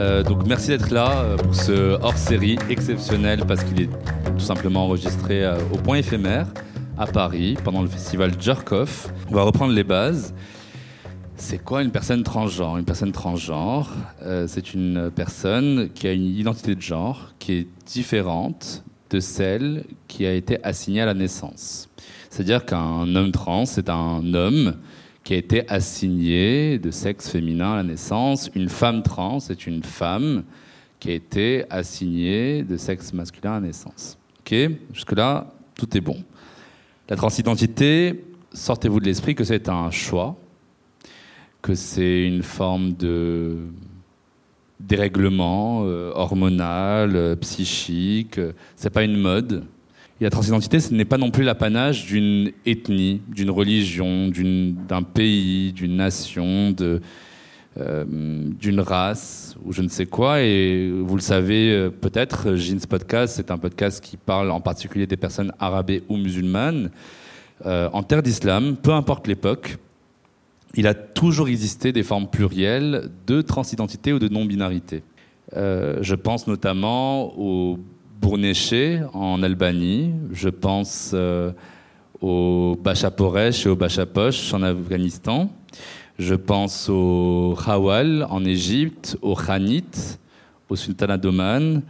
[0.00, 3.90] Euh, donc merci d'être là euh, pour ce hors-série exceptionnel parce qu'il est
[4.24, 6.46] tout simplement enregistré euh, au point éphémère
[6.96, 9.12] à Paris pendant le festival Jerkoff.
[9.30, 10.32] On va reprendre les bases.
[11.36, 12.78] C'est quoi une personne transgenre?
[12.78, 13.90] Une personne transgenre,
[14.46, 20.26] c'est une personne qui a une identité de genre qui est différente de celle qui
[20.26, 21.88] a été assignée à la naissance.
[22.28, 24.74] C'est-à-dire qu'un homme trans, c'est un homme
[25.30, 28.50] qui a été assigné de sexe féminin à la naissance.
[28.56, 30.42] Une femme trans est une femme
[30.98, 34.18] qui a été assignée de sexe masculin à la naissance.
[34.40, 34.52] Ok?
[34.92, 36.16] Jusque-là, tout est bon.
[37.08, 40.36] La transidentité, sortez-vous de l'esprit que c'est un choix,
[41.62, 43.68] que c'est une forme de
[44.80, 48.40] dérèglement euh, hormonal, euh, psychique.
[48.74, 49.64] C'est pas une mode.
[50.20, 55.72] Et la transidentité, ce n'est pas non plus l'apanage d'une ethnie, d'une religion, d'un pays,
[55.72, 56.74] d'une nation,
[57.78, 60.42] euh, d'une race ou je ne sais quoi.
[60.42, 65.06] Et vous le savez euh, peut-être, Jeans Podcast, c'est un podcast qui parle en particulier
[65.06, 66.90] des personnes arabées ou musulmanes.
[67.64, 69.78] Euh, en terre d'islam, peu importe l'époque,
[70.74, 75.02] il a toujours existé des formes plurielles de transidentité ou de non-binarité.
[75.56, 77.80] Je pense notamment au
[78.20, 81.52] Bournéché en Albanie, je pense euh,
[82.20, 85.50] au Bachaporesh et au Bachapoch en Afghanistan,
[86.18, 90.18] je pense au Khawal en Égypte, au Khanit,
[90.68, 91.80] au Sultanat d'Oman,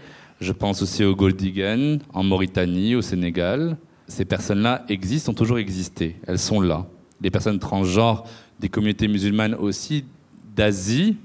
[0.40, 3.76] je pense aussi au Goldigan en Mauritanie, au Sénégal.
[4.06, 6.86] Ces personnes-là existent, ont toujours existé, elles sont là.
[7.20, 8.24] Les personnes transgenres
[8.60, 10.04] des communautés musulmanes aussi
[10.54, 11.16] d'Asie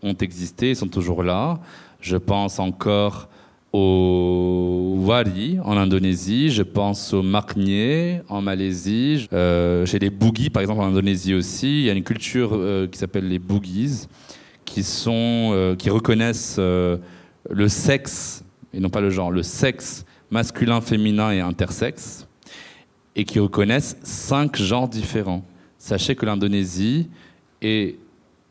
[0.00, 1.58] ont existé sont toujours là.
[2.00, 3.28] Je pense encore
[3.72, 10.62] au Wari en Indonésie, je pense au Maknier en Malaisie, euh, chez les Boogies par
[10.62, 11.80] exemple en Indonésie aussi.
[11.80, 14.06] Il y a une culture euh, qui s'appelle les Boogies
[14.64, 16.98] qui, sont, euh, qui reconnaissent euh,
[17.50, 22.26] le sexe, et non pas le genre, le sexe masculin, féminin et intersexe,
[23.16, 25.42] et qui reconnaissent cinq genres différents.
[25.78, 27.08] Sachez que l'Indonésie
[27.62, 27.96] est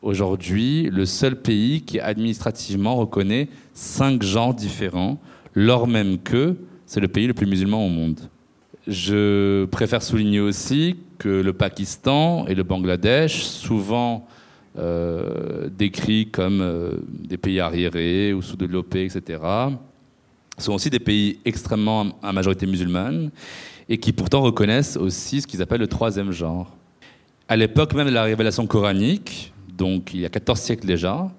[0.07, 5.19] aujourd'hui le seul pays qui administrativement reconnaît cinq genres différents,
[5.53, 8.21] lors même que c'est le pays le plus musulman au monde.
[8.87, 14.25] Je préfère souligner aussi que le Pakistan et le Bangladesh, souvent
[14.77, 19.41] euh, décrits comme euh, des pays arriérés ou sous-développés, etc.,
[20.57, 23.29] sont aussi des pays extrêmement à majorité musulmane
[23.89, 26.75] et qui pourtant reconnaissent aussi ce qu'ils appellent le troisième genre.
[27.49, 31.31] À l'époque même de la révélation coranique, donc il y a 14 siècles déjà,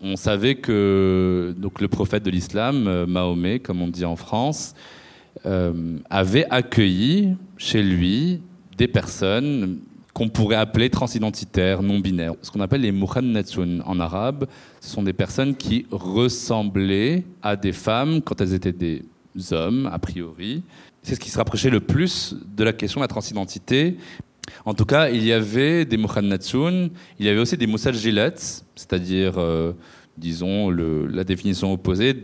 [0.00, 4.74] on savait que donc, le prophète de l'islam, euh, Mahomet, comme on dit en France,
[5.44, 8.40] euh, avait accueilli chez lui
[8.76, 9.78] des personnes
[10.14, 12.34] qu'on pourrait appeler transidentitaires, non-binaires.
[12.42, 14.46] Ce qu'on appelle les muhannatun en arabe,
[14.80, 19.02] ce sont des personnes qui ressemblaient à des femmes quand elles étaient des
[19.52, 20.62] hommes, a priori.
[21.02, 23.96] C'est ce qui se rapprochait le plus de la question de la transidentité.
[24.64, 26.88] En tout cas, il y avait des muhannatun,
[27.18, 29.72] il y avait aussi des musajilats, c'est-à-dire, euh,
[30.16, 32.14] disons, la définition opposée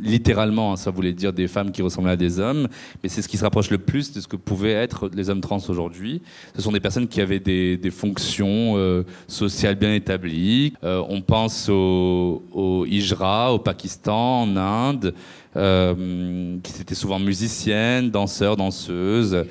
[0.00, 2.68] littéralement, hein, ça voulait dire des femmes qui ressemblaient à des hommes,
[3.02, 5.40] mais c'est ce qui se rapproche le plus de ce que pouvaient être les hommes
[5.40, 6.22] trans aujourd'hui.
[6.56, 10.74] Ce sont des personnes qui avaient des, fonctions euh, sociales bien établies.
[10.82, 15.14] Euh, on pense au, au Hijra, au Pakistan, en Inde,
[15.54, 19.44] qui étaient souvent musiciennes, danseurs, danseuses,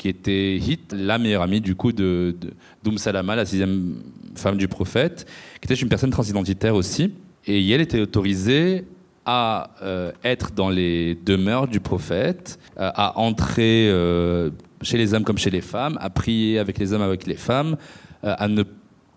[0.00, 2.34] qui était Hit, la meilleure amie du coup de,
[2.82, 3.96] d'Oum Salama, la sixième
[4.34, 5.26] femme du prophète,
[5.60, 7.12] qui était une personne transidentitaire aussi.
[7.46, 8.86] Et elle était autorisée
[9.26, 14.48] à euh, être dans les demeures du prophète, euh, à entrer euh,
[14.80, 17.76] chez les hommes comme chez les femmes, à prier avec les hommes, avec les femmes,
[18.22, 18.62] à ne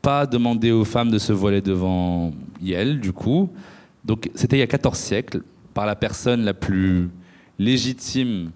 [0.01, 3.50] pas demander aux femmes de se voiler devant elle, du coup.
[4.03, 5.44] Donc c'était il y a 14 siècles,
[5.74, 7.09] par la personne la plus
[7.57, 8.51] légitime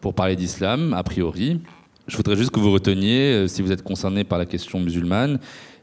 [0.00, 1.60] pour parler d'islam, a priori.
[2.08, 5.38] Je voudrais juste que vous reteniez, euh, si vous êtes concerné par la question musulmane,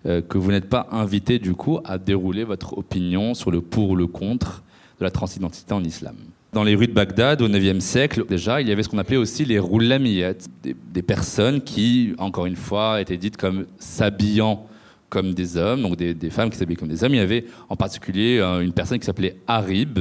[0.06, 3.92] euh, que vous n'êtes pas invité du coup à dérouler votre opinion sur le pour
[3.92, 4.64] ou le contre
[5.00, 6.16] de la transidentité en islam.
[6.52, 9.18] Dans les rues de Bagdad, au IXe siècle, déjà, il y avait ce qu'on appelait
[9.18, 14.66] aussi les roulamillettes, des, personnes qui, encore une fois, étaient dites comme s'habillant
[15.10, 17.14] comme des hommes, donc des, des femmes qui s'habillaient comme des hommes.
[17.14, 20.00] Il y avait en particulier euh, une personne qui s'appelait Harib,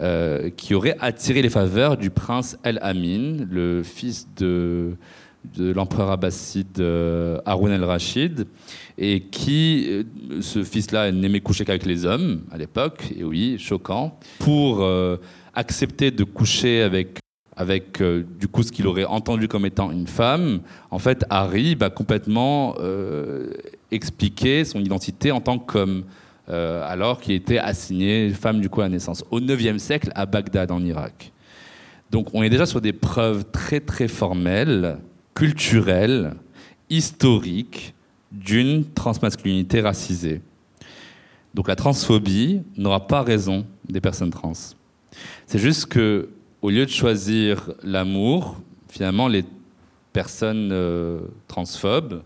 [0.00, 4.96] euh, qui aurait attiré les faveurs du prince El-Amin, le fils de,
[5.58, 8.46] l'empereur abbasside euh, Haroun el-Rachid,
[8.96, 10.02] et qui, euh,
[10.40, 15.16] ce fils-là, n'aimait coucher qu'avec les hommes à l'époque, et oui, choquant, pour euh,
[15.54, 17.18] accepter de coucher avec
[17.58, 20.60] avec du coup ce qu'il aurait entendu comme étant une femme,
[20.92, 23.50] en fait, Harry va complètement euh,
[23.90, 26.04] expliquer son identité en tant qu'homme,
[26.50, 30.70] euh, alors qu'il était assigné femme du coup à naissance, au IXe siècle à Bagdad
[30.70, 31.32] en Irak.
[32.10, 34.98] Donc on est déjà sur des preuves très très formelles,
[35.34, 36.34] culturelles,
[36.88, 37.94] historiques
[38.32, 40.40] d'une transmasculinité racisée.
[41.54, 44.52] Donc la transphobie n'aura pas raison des personnes trans.
[45.46, 46.28] C'est juste que
[46.62, 49.44] au lieu de choisir l'amour, finalement, les
[50.12, 52.22] personnes euh, transphobes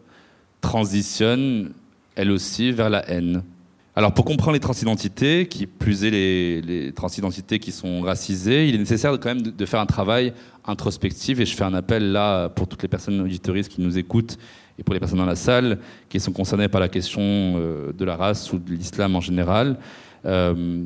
[0.60, 1.72] transitionnent
[2.14, 3.42] elles aussi vers la haine.
[3.94, 8.78] Alors, pour comprendre les transidentités, qui plus est les, transidentités qui sont racisées, il est
[8.78, 10.32] nécessaire quand même de, faire un travail
[10.64, 11.40] introspectif.
[11.40, 14.38] Et je fais un appel là pour toutes les personnes auditoristes qui nous écoutent
[14.78, 15.78] et pour les personnes dans la salle
[16.08, 19.76] qui sont concernées par la question euh, de la race ou de l'islam en général.
[20.24, 20.84] Euh,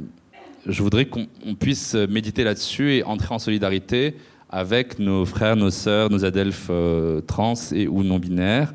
[0.67, 4.17] je voudrais qu'on on puisse méditer là-dessus et entrer en solidarité
[4.51, 8.75] avec nos frères, nos sœurs, nos adelphes euh, trans et ou non binaires.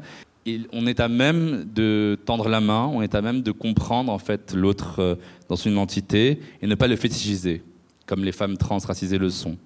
[0.73, 4.17] On est à même de tendre la main, on est à même de comprendre en
[4.17, 5.15] fait l'autre euh,
[5.49, 7.63] dans son identité et ne pas le fétichiser
[8.07, 9.57] comme les femmes trans racisées le sont.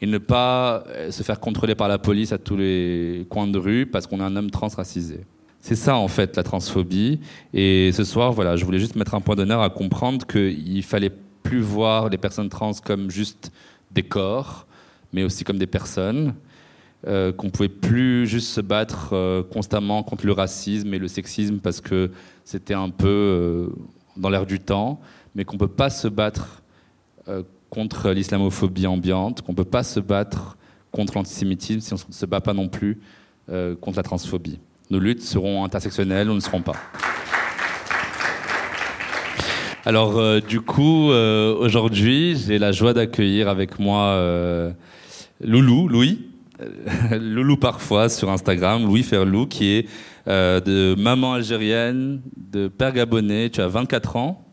[0.00, 3.58] Et ne pas euh, se faire contrôler par la police à tous les coins de
[3.58, 5.20] rue parce qu'on est un homme trans racisé.
[5.60, 7.20] C'est ça en fait la transphobie.
[7.54, 11.12] Et ce soir, voilà, je voulais juste mettre un point d'honneur à comprendre qu'il fallait
[11.42, 13.52] plus voir les personnes trans comme juste
[13.92, 14.66] des corps,
[15.12, 16.34] mais aussi comme des personnes.
[17.08, 21.58] Euh, qu'on pouvait plus juste se battre euh, constamment contre le racisme et le sexisme
[21.58, 22.12] parce que
[22.44, 23.66] c'était un peu euh,
[24.16, 25.00] dans l'air du temps,
[25.34, 26.62] mais qu'on peut pas se battre
[27.26, 30.56] euh, contre l'islamophobie ambiante, qu'on peut pas se battre
[30.92, 33.00] contre l'antisémitisme si on ne se bat pas non plus
[33.80, 34.60] contre la transphobie.
[34.88, 36.76] Nos luttes seront intersectionnelles ou ne seront pas.
[39.84, 44.72] Alors, du coup, aujourd'hui, j'ai la joie d'accueillir avec moi
[45.40, 46.31] Loulou, Louis,
[47.18, 49.88] Loulou parfois sur Instagram, Louis Ferlou, qui est
[50.28, 53.50] euh, de maman algérienne, de père gabonais.
[53.50, 54.44] Tu as 24 ans,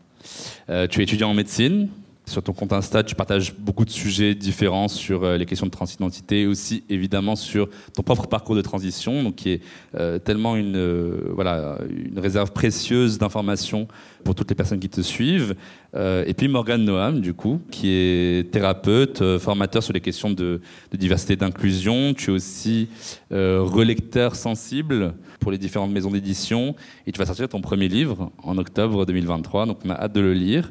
[0.68, 1.88] Euh, tu es étudiant en médecine.
[2.30, 5.72] Sur ton compte Insta, tu partages beaucoup de sujets différents sur euh, les questions de
[5.72, 9.60] transidentité et aussi évidemment sur ton propre parcours de transition, donc qui est
[9.96, 13.88] euh, tellement une, euh, voilà, une réserve précieuse d'informations
[14.22, 15.56] pour toutes les personnes qui te suivent.
[15.96, 20.60] Et puis Morgane Noam, du coup, qui est thérapeute, formateur sur les questions de,
[20.92, 22.14] de diversité et d'inclusion.
[22.14, 22.88] Tu es aussi
[23.30, 26.76] relecteur sensible pour les différentes maisons d'édition.
[27.08, 30.20] Et tu vas sortir ton premier livre en octobre 2023, donc on a hâte de
[30.20, 30.70] le lire.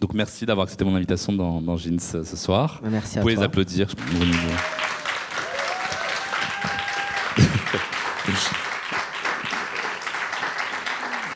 [0.00, 2.80] Donc merci d'avoir accepté mon invitation dans, dans Jeans euh, ce soir.
[2.82, 3.42] Merci à Vous pouvez toi.
[3.42, 3.88] les applaudir.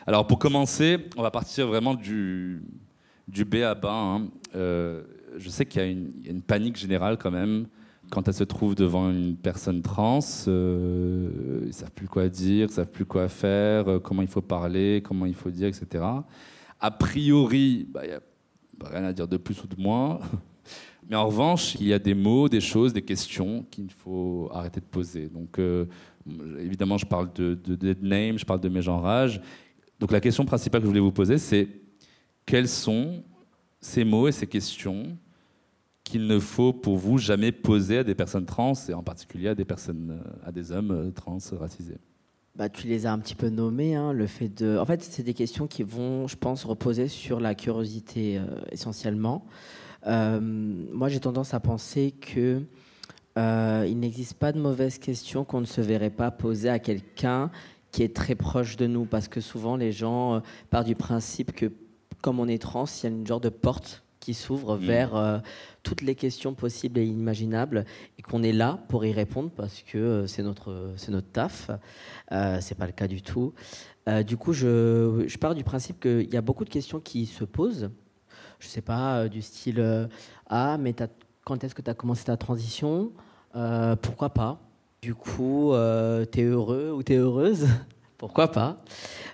[0.06, 2.62] Alors pour commencer, on va partir vraiment du,
[3.28, 3.92] du B à bas.
[3.92, 4.28] hein.
[4.54, 5.02] Euh,
[5.38, 7.66] je sais qu'il y, a une- y panique générale quand même
[8.10, 10.20] quand elle se trouve devant une personne trans.
[10.46, 14.42] Euh, ils savent plus quoi dire, ils savent plus quoi faire, euh, comment il faut
[14.42, 16.04] parler, comment il faut dire, etc.
[16.80, 18.20] A priori, bah, il n'y a
[18.78, 20.20] bah, rien à dire de plus ou de moins.
[21.08, 24.80] Mais en revanche, il y a des mots, des choses, des questions qu'il faut arrêter
[24.80, 25.28] de poser.
[25.28, 25.84] Donc, euh,
[26.58, 29.40] évidemment, je parle de, de, dead name, je parle de mégenrage.
[30.00, 31.68] Donc, la question principale que je voulais vous poser, c'est
[32.46, 33.22] quels sont
[33.80, 35.18] ces mots et ces questions
[36.04, 39.54] qu'il ne faut pour vous jamais poser à des personnes trans et en particulier à
[39.54, 41.98] des personnes, euh, à des hommes euh, trans racisés?
[42.56, 43.96] Bah, tu les as un petit peu nommés.
[43.96, 44.78] hein, le fait de...
[44.78, 49.44] En fait, c'est des questions qui vont, je pense, reposer sur la curiosité euh, essentiellement.
[50.06, 52.62] Euh, moi, j'ai tendance à penser que
[53.38, 57.50] euh, il n'existe pas de mauvaises questions qu'on ne se verrait pas poser à quelqu'un
[57.90, 61.72] qui est très proche de nous, parce que souvent les gens partent du principe que,
[62.22, 65.38] comme on est trans, il y a une genre de porte qui s'ouvre vers euh,
[65.82, 67.84] toutes les questions possibles et inimaginables,
[68.18, 71.70] et qu'on est là pour y répondre parce que euh, c'est notre c'est notre taf.
[72.32, 73.52] Euh, c'est pas le cas du tout.
[74.08, 77.26] Euh, du coup, je, je pars du principe qu'il y a beaucoup de questions qui
[77.26, 77.90] se posent.
[78.60, 80.08] Je sais pas, du style
[80.48, 80.94] Ah, mais
[81.44, 83.12] quand est-ce que tu as commencé ta transition?
[84.00, 84.58] Pourquoi pas?
[85.02, 87.66] Du coup, euh, t'es heureux ou t'es heureuse?
[88.18, 88.82] Pourquoi pas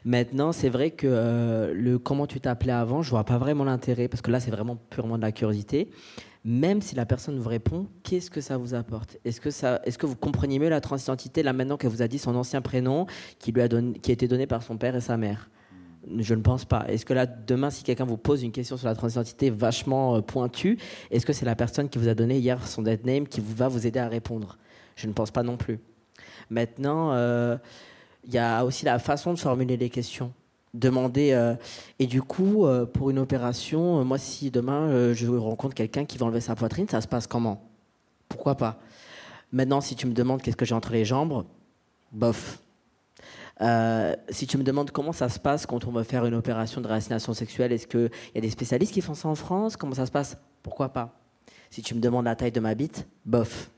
[0.05, 4.09] Maintenant, c'est vrai que euh, le comment tu t'appelais avant, je vois pas vraiment l'intérêt
[4.09, 5.91] parce que là, c'est vraiment purement de la curiosité.
[6.43, 9.19] Même si la personne vous répond, qu'est-ce que ça vous apporte?
[9.27, 9.51] Est-ce que,
[9.87, 12.63] est-ce que vous comprenez mieux la transidentité là maintenant qu'elle vous a dit son ancien
[12.63, 13.07] prénom
[13.39, 15.51] qui, lui a, qui a été donné par son père et sa mère?
[16.19, 16.87] Je ne pense pas.
[16.89, 20.21] Est-ce que là, demain, si quelqu'un vous pose une question sur la transidentité vachement euh,
[20.23, 20.79] pointue,
[21.11, 23.69] est-ce que c'est la personne qui vous a donné hier son dead name qui va
[23.69, 24.57] vous aider à répondre?
[24.97, 25.79] Je ne pense pas non plus.
[26.49, 27.59] Maintenant, euh,
[28.25, 30.33] il y a aussi la façon de formuler les questions.
[30.73, 31.33] Demander.
[31.33, 31.57] euh,
[31.99, 36.17] et du coup, euh, pour une opération, euh, moi, si demain je rencontre quelqu'un qui
[36.17, 37.69] va enlever sa poitrine, ça se passe comment?
[38.29, 38.79] Pourquoi pas?
[39.53, 41.45] Maintenant, si tu me demandes qu'est-ce que j'ai entre les jambes,
[42.13, 42.61] bof.
[44.31, 46.87] Si tu me demandes comment ça se passe quand on veut faire une opération de
[46.87, 49.77] réassignation sexuelle, est-ce qu'il y a des spécialistes qui font ça en France?
[49.77, 50.39] Comment ça se passe?
[50.63, 51.19] Pourquoi pas?
[51.69, 53.71] Si tu me demandes la taille de ma bite, bof.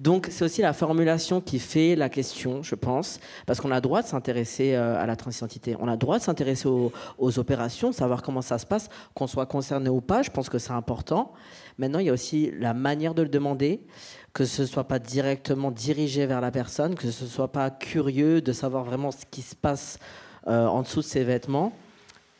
[0.00, 4.00] Donc c'est aussi la formulation qui fait la question, je pense, parce qu'on a droit
[4.00, 8.22] de s'intéresser euh, à la transidentité, on a droit de s'intéresser aux, aux opérations, savoir
[8.22, 11.34] comment ça se passe, qu'on soit concerné ou pas, je pense que c'est important.
[11.76, 13.84] Maintenant, il y a aussi la manière de le demander,
[14.32, 17.68] que ce ne soit pas directement dirigé vers la personne, que ce ne soit pas
[17.70, 19.98] curieux de savoir vraiment ce qui se passe
[20.46, 21.74] euh, en dessous de ses vêtements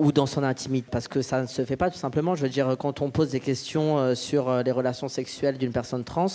[0.00, 2.34] ou dans son intimité, parce que ça ne se fait pas tout simplement.
[2.34, 5.72] Je veux dire, quand on pose des questions euh, sur euh, les relations sexuelles d'une
[5.72, 6.26] personne trans,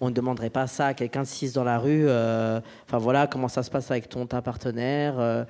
[0.00, 2.08] on ne demanderait pas ça à quelqu'un de cis dans la rue.
[2.08, 5.46] euh, Enfin voilà, comment ça se passe avec ton ta partenaire,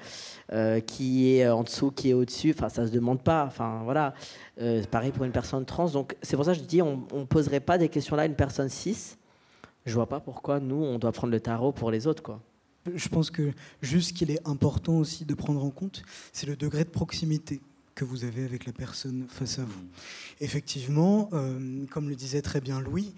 [0.87, 2.55] qui est en dessous, qui est au-dessus.
[2.59, 3.45] Enfin, ça se demande pas.
[3.47, 4.15] Enfin voilà,
[4.91, 5.89] pareil pour une personne trans.
[5.89, 8.27] Donc c'est pour ça que je dis, on, on poserait pas des questions là à
[8.27, 9.17] une personne cis.
[9.87, 12.41] Je vois pas pourquoi nous on doit prendre le tarot pour les autres quoi.
[12.94, 16.56] Je pense que juste ce qu'il est important aussi de prendre en compte, c'est le
[16.56, 17.60] degré de proximité
[17.94, 19.84] que vous avez avec la personne face à vous.
[20.40, 23.12] Effectivement, euh, comme le disait très bien Louis,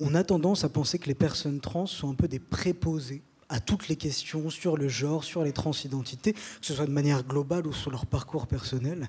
[0.00, 3.60] on a tendance à penser que les personnes trans sont un peu des préposés à
[3.60, 7.66] toutes les questions sur le genre, sur les transidentités, que ce soit de manière globale
[7.66, 9.08] ou sur leur parcours personnel.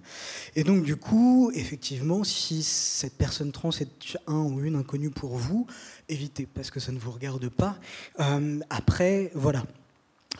[0.55, 5.38] Et donc du coup, effectivement, si cette personne trans est un ou une inconnue pour
[5.38, 5.65] vous,
[6.09, 7.79] évitez, parce que ça ne vous regarde pas.
[8.19, 9.63] Euh, après, voilà,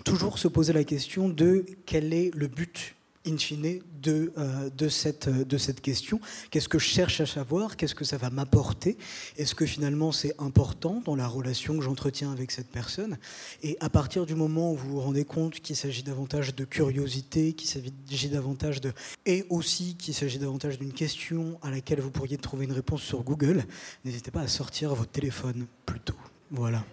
[0.04, 2.96] toujours se poser la question de quel est le but
[3.28, 6.20] in fine de, euh, de, cette, de cette question.
[6.52, 7.76] Qu'est-ce que je cherche à savoir?
[7.76, 8.98] Qu'est-ce que ça va m'apporter?
[9.38, 13.18] Est-ce que finalement c'est important dans la relation que j'entretiens avec cette personne?
[13.64, 17.54] Et à partir du moment où vous vous rendez compte qu'il s'agit davantage de curiosité,
[17.54, 18.94] qu'il s'agit davantage de...
[19.26, 23.24] et aussi qu'il s'agit davantage d'une question à laquelle vous pourriez trouver une réponse sur
[23.24, 23.66] Google,
[24.04, 26.16] n'hésitez pas à sortir votre téléphone plutôt.
[26.52, 26.86] Voilà.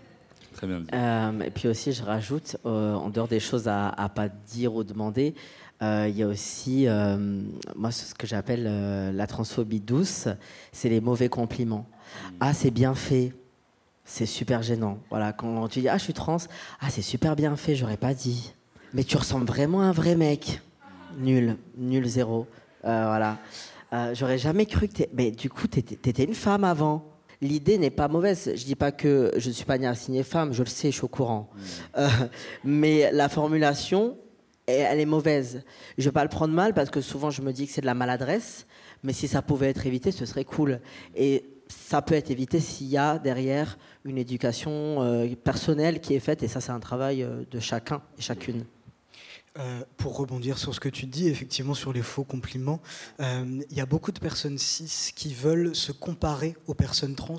[0.53, 0.87] Très bien dit.
[0.93, 4.75] Euh, et puis aussi, je rajoute, euh, en dehors des choses à, à pas dire
[4.75, 5.35] ou demander,
[5.83, 7.43] euh, il y a aussi, euh,
[7.75, 10.29] moi, ce que j'appelle euh, la transphobie douce,
[10.71, 11.89] c'est les mauvais compliments.
[12.39, 13.33] Ah, c'est bien fait.
[14.05, 14.99] C'est super gênant.
[15.11, 16.37] Voilà, quand tu dis ah je suis trans,
[16.81, 18.53] ah c'est super bien fait, j'aurais pas dit.
[18.95, 20.61] Mais tu ressembles vraiment à un vrai mec.
[21.19, 22.47] Nul, nul zéro.
[22.83, 23.39] Voilà.
[24.13, 25.11] J'aurais jamais cru que t'es.
[25.15, 27.12] Mais du coup t'étais t'étais une femme avant.
[27.43, 28.53] L'idée n'est pas mauvaise.
[28.55, 30.97] Je dis pas que je ne suis pas née assignée femme, je le sais, je
[30.97, 31.51] suis au courant.
[31.99, 32.09] Euh,
[32.65, 34.17] mais la formulation,
[34.67, 35.65] elle, est mauvaise.
[35.99, 37.87] Je vais pas le prendre mal parce que souvent je me dis que c'est de
[37.87, 38.67] la maladresse.
[39.03, 40.81] Mais si ça pouvait être évité, ce serait cool.
[41.17, 46.21] Et ça peut être évité s'il y a derrière une éducation euh, personnelle qui est
[46.21, 46.45] faite.
[46.45, 48.65] Et ça, c'est un travail euh, de chacun et chacune.
[49.59, 52.81] Euh, pour rebondir sur ce que tu dis, effectivement sur les faux compliments,
[53.21, 57.37] euh, il y a beaucoup de personnes cis qui veulent se comparer aux personnes trans,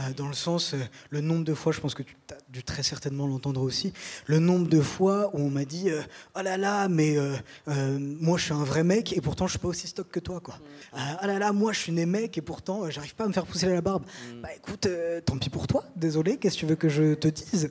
[0.00, 0.74] euh, dans le sens,
[1.10, 3.92] le nombre de fois, je pense que tu as dû très certainement l'entendre aussi,
[4.26, 5.90] le nombre de fois où on m'a dit,
[6.36, 7.16] oh là là, mais
[7.66, 10.40] moi je suis un vrai mec et pourtant je suis pas aussi stock que toi,
[10.40, 10.58] quoi.
[10.92, 13.46] Oh là là, moi je suis né mec et pourtant j'arrive pas à me faire
[13.46, 14.04] pousser la barbe.
[14.42, 14.88] Bah écoute,
[15.24, 17.70] tant pis pour toi, désolé, qu'est-ce que tu veux que je te dise?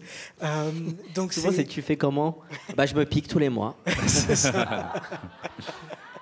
[1.14, 2.40] Donc Souvent, c'est tu fais comment?
[2.78, 3.73] Bah, Je me pique tous les mois.
[4.08, 4.94] ça.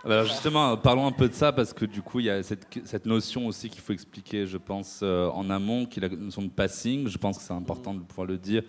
[0.04, 3.06] Alors justement, parlons un peu de ça parce que du coup, il y a cette,
[3.06, 6.50] notion aussi qu'il faut expliquer, je pense, euh, en amont, qui est la notion de
[6.50, 7.08] passing.
[7.08, 8.64] Je pense que c'est important de pouvoir le dire.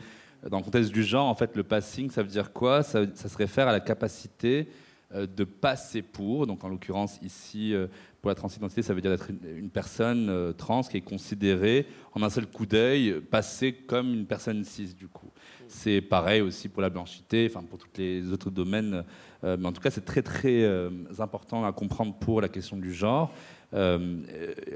[0.50, 2.82] Dans le contexte du genre, en fait, le passing, ça veut dire quoi?
[2.82, 4.68] Ça, se réfère à la capacité
[5.14, 7.86] euh, de passer pour, donc en l'occurrence ici, euh,
[8.20, 12.30] pour la transidentité, ça veut dire d'être une, personne trans qui est considérée en un
[12.30, 15.30] seul coup d'œil, passer comme une personne cis du coup.
[15.68, 19.04] C'est pareil aussi pour la blanchité, enfin pour tous les autres domaines,
[19.44, 22.76] euh, mais en tout cas c'est très très euh, important à comprendre pour la question
[22.76, 23.32] du genre.
[23.74, 24.22] Euh,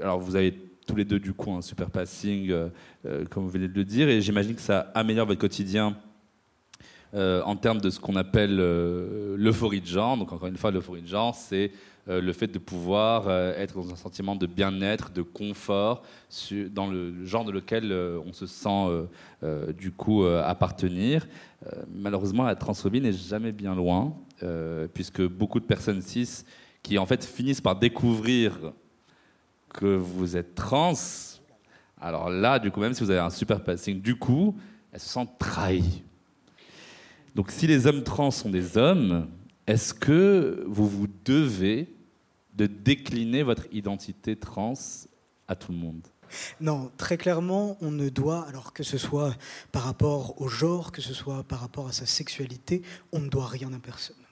[0.01, 0.53] alors vous avez
[0.85, 2.53] tous les deux du coup un super passing,
[3.29, 5.97] comme vous venez de le dire, et j'imagine que ça améliore votre quotidien
[7.13, 8.55] en termes de ce qu'on appelle
[9.35, 10.15] l'euphorie de genre.
[10.15, 11.71] Donc encore une fois, l'euphorie de genre, c'est
[12.09, 16.03] euh, le fait de pouvoir euh, être dans un sentiment de bien-être, de confort,
[16.71, 19.07] dans le genre de lequel euh, on se sent
[19.77, 21.27] du coup appartenir.
[21.93, 24.15] Malheureusement, la transphobie n'est jamais bien loin,
[24.93, 26.43] puisque beaucoup de personnes cis
[26.81, 28.73] qui en fait finissent par découvrir
[29.73, 30.93] que vous êtes trans,
[31.99, 34.55] alors là, du coup, même si vous avez un super passing, du coup,
[34.91, 36.03] elles se sentent trahies.
[37.35, 39.27] Donc si les hommes trans sont des hommes,
[39.67, 41.96] est-ce que vous vous devez
[42.57, 44.73] de décliner votre identité trans
[45.47, 46.07] à tout le monde
[46.59, 49.35] Non, très clairement, on ne doit, alors que ce soit
[49.71, 53.47] par rapport au genre, que ce soit par rapport à sa sexualité, on ne doit
[53.47, 54.26] rien à personne.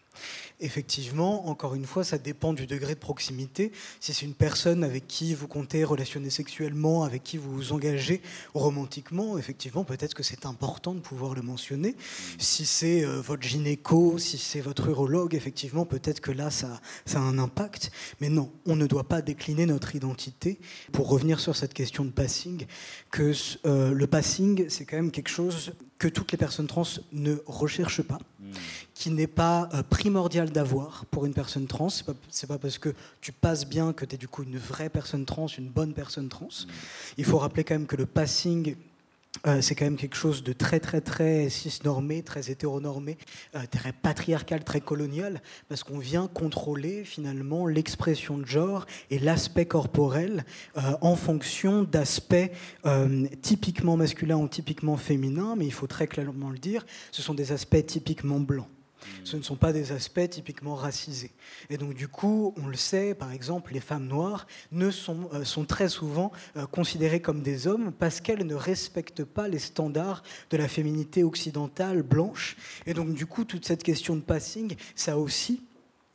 [0.60, 3.72] Effectivement, encore une fois, ça dépend du degré de proximité.
[4.00, 8.22] Si c'est une personne avec qui vous comptez relationner sexuellement, avec qui vous vous engagez
[8.54, 11.96] romantiquement, effectivement, peut-être que c'est important de pouvoir le mentionner.
[12.38, 16.80] Si c'est euh, votre gynéco, si c'est votre urologue, effectivement, peut-être que là, ça,
[17.14, 17.92] a un impact.
[18.22, 20.60] Mais non, on ne doit pas décliner notre identité.
[20.92, 22.66] Pour revenir sur cette question de passing,
[23.12, 23.34] que
[23.66, 28.02] euh, le passing, c'est quand même quelque chose que toutes les personnes trans ne recherchent
[28.02, 28.20] pas,
[28.94, 31.90] qui n'est pas euh, primordial d'avoir pour une personne trans.
[31.90, 32.14] C'est pas,
[32.48, 35.48] pas parce que tu passes bien que tu es du coup une vraie personne trans,
[35.48, 36.48] une bonne personne trans.
[37.18, 38.76] Il faut rappeler quand même que le passing
[39.48, 43.18] euh, c'est quand même quelque chose de très très très cisnormé, très hétéronormé,
[43.56, 49.66] euh, très patriarcal, très colonial, parce qu'on vient contrôler finalement l'expression de genre et l'aspect
[49.66, 50.46] corporel
[50.78, 52.36] euh, en fonction d'aspects
[53.42, 57.52] typiquement masculins ou typiquement féminins, mais il faut très clairement le dire, ce sont des
[57.52, 58.68] aspects typiquement blancs.
[59.24, 61.32] Ce ne sont pas des aspects typiquement racisés.
[61.70, 65.64] Et donc du coup, on le sait, par exemple, les femmes noires ne sont, euh,
[65.66, 70.58] très souvent euh, considérées comme des hommes parce qu'elles ne respectent pas les standards de
[70.58, 72.56] la féminité occidentale blanche.
[72.86, 75.65] Et donc du coup, toute cette question de passing, ça aussi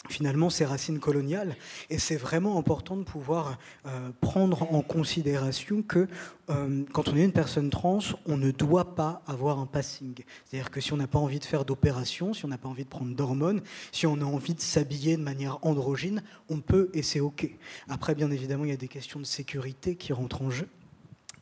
[0.09, 1.57] finalement ses racines coloniales.
[1.91, 6.09] Et c'est vraiment important de pouvoir euh, prendre en considération que
[6.49, 10.15] euh, quand on est une personne trans, on ne doit pas avoir un passing.
[10.45, 12.85] C'est-à-dire que si on n'a pas envie de faire d'opération, si on n'a pas envie
[12.85, 17.03] de prendre d'hormones, si on a envie de s'habiller de manière androgyne, on peut et
[17.03, 17.49] c'est OK.
[17.89, 20.69] Après, bien évidemment, il y a des questions de sécurité qui rentrent en jeu.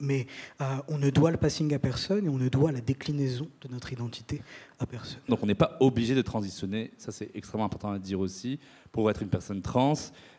[0.00, 0.26] Mais
[0.60, 3.68] euh, on ne doit le passing à personne et on ne doit la déclinaison de
[3.68, 4.42] notre identité
[4.78, 5.20] à personne.
[5.28, 8.61] Donc on n'est pas obligé de transitionner, ça c'est extrêmement important à dire aussi,
[8.92, 9.94] pour être une personne trans.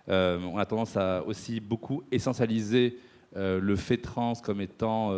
[0.08, 2.98] Euh, on a tendance à aussi beaucoup essentialiser
[3.36, 5.13] euh, le fait trans comme étant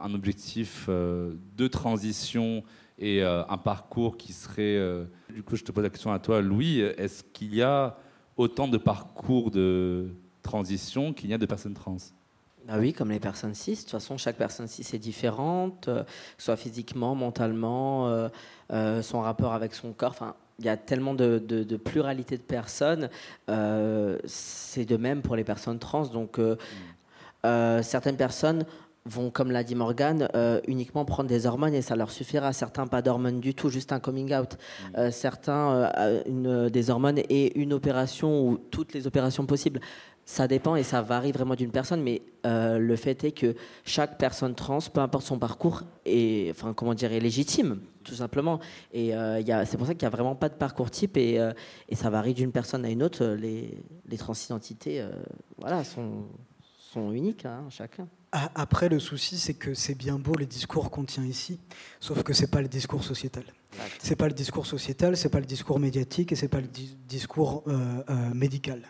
[0.00, 2.64] un objectif de transition
[2.98, 5.06] et un parcours qui serait...
[5.32, 7.96] du coup je te pose la question à toi Louis, est-ce qu'il y a
[8.36, 10.08] autant de parcours de
[10.42, 11.98] transition qu'il y a de personnes trans?
[12.66, 13.72] Bah oui, comme les personnes cis.
[13.72, 16.04] De toute façon, chaque personne cis est différente, euh,
[16.38, 18.28] soit physiquement, mentalement, euh,
[18.72, 20.10] euh, son rapport avec son corps.
[20.12, 23.08] Enfin, il y a tellement de, de- de pluralité de personnes.
[24.26, 26.06] C'est de même pour les personnes trans.
[26.06, 28.64] Donc, euh, certaines personnes
[29.04, 32.52] vont, comme l'a dit Morgane, euh, uniquement prendre des hormones et ça leur suffira.
[32.52, 34.56] Certains pas d'hormones du tout, juste un coming out.
[34.96, 39.80] Euh, certains euh, une, des hormones et une opération ou toutes les opérations possibles.
[40.24, 44.18] Ça dépend et ça varie vraiment d'une personne, mais euh, le fait est que chaque
[44.18, 48.60] personne trans, peu importe son parcours, est, comment dire, est légitime, tout simplement.
[48.92, 51.52] Et euh, c'est pour ça qu'il n'y a vraiment pas de parcours type et, euh,
[51.88, 53.24] et ça varie d'une personne à une autre.
[53.24, 55.04] Les, les transidentités,
[55.58, 56.24] voilà, sont,
[57.12, 58.06] uniques, hein, chacun.
[58.30, 61.58] Après, le souci, c'est que c'est bien beau le discours qu'on tient ici,
[62.00, 63.44] sauf que c'est pas le discours sociétal.
[63.98, 66.96] C'est pas le discours sociétal, c'est pas le discours médiatique et c'est pas le di-
[67.08, 68.82] discours euh, euh, médical.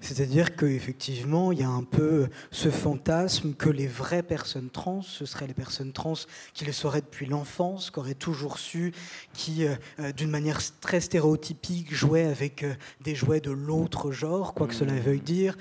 [0.00, 5.26] C'est-à-dire qu'effectivement, il y a un peu ce fantasme que les vraies personnes trans, ce
[5.26, 6.14] seraient les personnes trans
[6.54, 8.92] qui le sauraient depuis l'enfance, qui auraient toujours su,
[9.32, 12.64] qui, euh, d'une manière très stéréotypique, jouaient avec
[13.02, 15.56] des jouets de l'autre genre, quoi que cela veuille dire,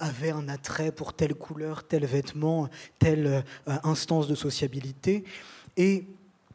[0.00, 2.68] avaient un attrait pour telle couleur, tel vêtement,
[2.98, 5.24] telle instance de sociabilité.
[5.76, 6.06] Et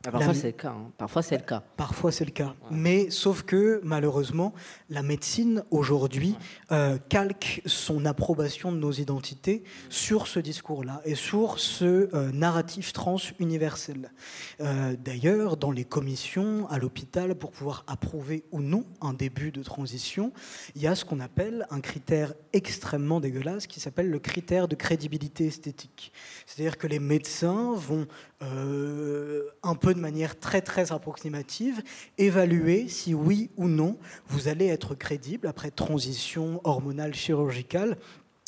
[0.05, 0.69] Ah, Parfois, La- c'est le cas.
[0.71, 0.91] hein.
[0.97, 1.63] Parfois, c'est le cas.
[1.77, 2.55] Parfois, c'est le cas.
[2.69, 4.53] Mais sauf que, malheureusement,
[4.89, 6.35] la médecine, aujourd'hui,
[6.73, 12.91] euh, calque son approbation de nos identités sur ce discours-là et sur ce euh, narratif
[12.91, 14.11] trans universel.
[14.59, 19.63] Euh, D'ailleurs, dans les commissions à l'hôpital, pour pouvoir approuver ou non un début de
[19.63, 20.33] transition,
[20.75, 24.75] il y a ce qu'on appelle un critère extrêmement dégueulasse qui s'appelle le critère de
[24.75, 26.11] crédibilité esthétique.
[26.45, 28.05] C'est-à-dire que les médecins vont
[28.43, 31.81] euh, un peu de manière très très approximative
[32.17, 37.97] évaluer si oui ou non vous allez être crédible après transition hormonale chirurgicale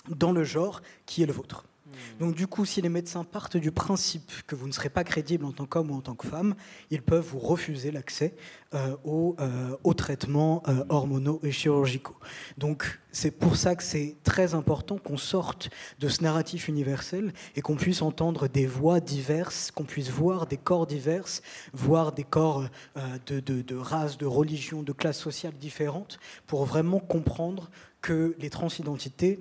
[0.10, 1.66] dans le genre qui est le vôtre.
[2.20, 5.46] Donc du coup, si les médecins partent du principe que vous ne serez pas crédible
[5.46, 6.56] en tant qu'homme ou en tant que femme,
[6.90, 8.36] ils peuvent vous refuser l'accès
[8.74, 12.16] euh, aux, euh, aux, traitements euh, hormonaux et chirurgicaux.
[12.58, 15.70] Donc c'est pour ça que c'est très important qu'on sorte
[16.00, 20.58] de ce narratif universel et qu'on puisse entendre des voix diverses, qu'on puisse voir des
[20.58, 21.28] corps divers,
[21.74, 22.66] voir des corps
[23.28, 27.70] de, de, de races, de religions, de classes sociales différentes, pour vraiment comprendre
[28.02, 29.40] que les transidentités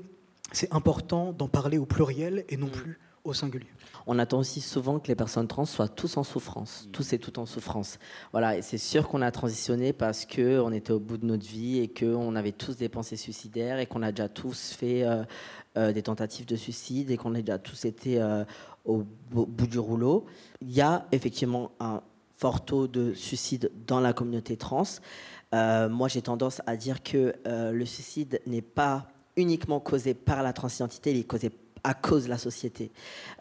[0.55, 2.71] c'est important d'en parler au pluriel et non mm.
[2.71, 3.67] plus au singulier.
[4.07, 6.91] On attend aussi souvent que les personnes trans soient tous en souffrance, mm.
[6.91, 7.99] tous et toutes en souffrance.
[8.33, 11.47] Voilà, et c'est sûr qu'on a transitionné parce que on était au bout de notre
[11.47, 15.25] vie et qu'on avait tous des pensées suicidaires et qu'on a déjà tous fait euh,
[15.77, 18.45] euh, des tentatives de suicide et qu'on a déjà tous été euh,
[18.85, 20.27] au bout du rouleau.
[20.61, 22.03] Il y a effectivement un
[22.37, 24.83] fort taux de suicide dans la communauté trans.
[25.53, 31.11] moi, j'ai tendance à dire que le suicide n'est pas uniquement causé par la transidentité,
[31.13, 31.51] il est causé
[31.85, 32.91] à cause de la société.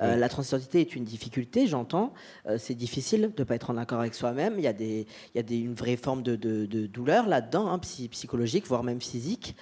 [0.01, 2.13] Euh, la transidentité est une difficulté, j'entends.
[2.45, 4.55] Euh, c'est difficile de ne pas être en accord avec soi-même.
[4.57, 7.69] Il y a, des, il y a des, une vraie forme de, de, douleur là-dedans,
[7.71, 9.55] hein, psychologique, voire même physique.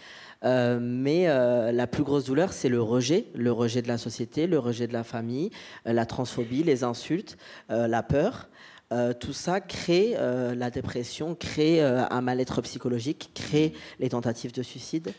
[0.44, 1.28] Euh, mais
[1.72, 4.94] la plus grosse douleur, c'est le rejet, le rejet de la société, le rejet de
[4.94, 5.52] la famille,
[5.86, 7.38] la transphobie, les insultes,
[7.70, 8.50] la peur.
[8.92, 14.54] Euh, tout ça crée euh, la dépression, crée euh, un mal-être psychologique, crée les tentatives
[14.54, 15.14] de suicide.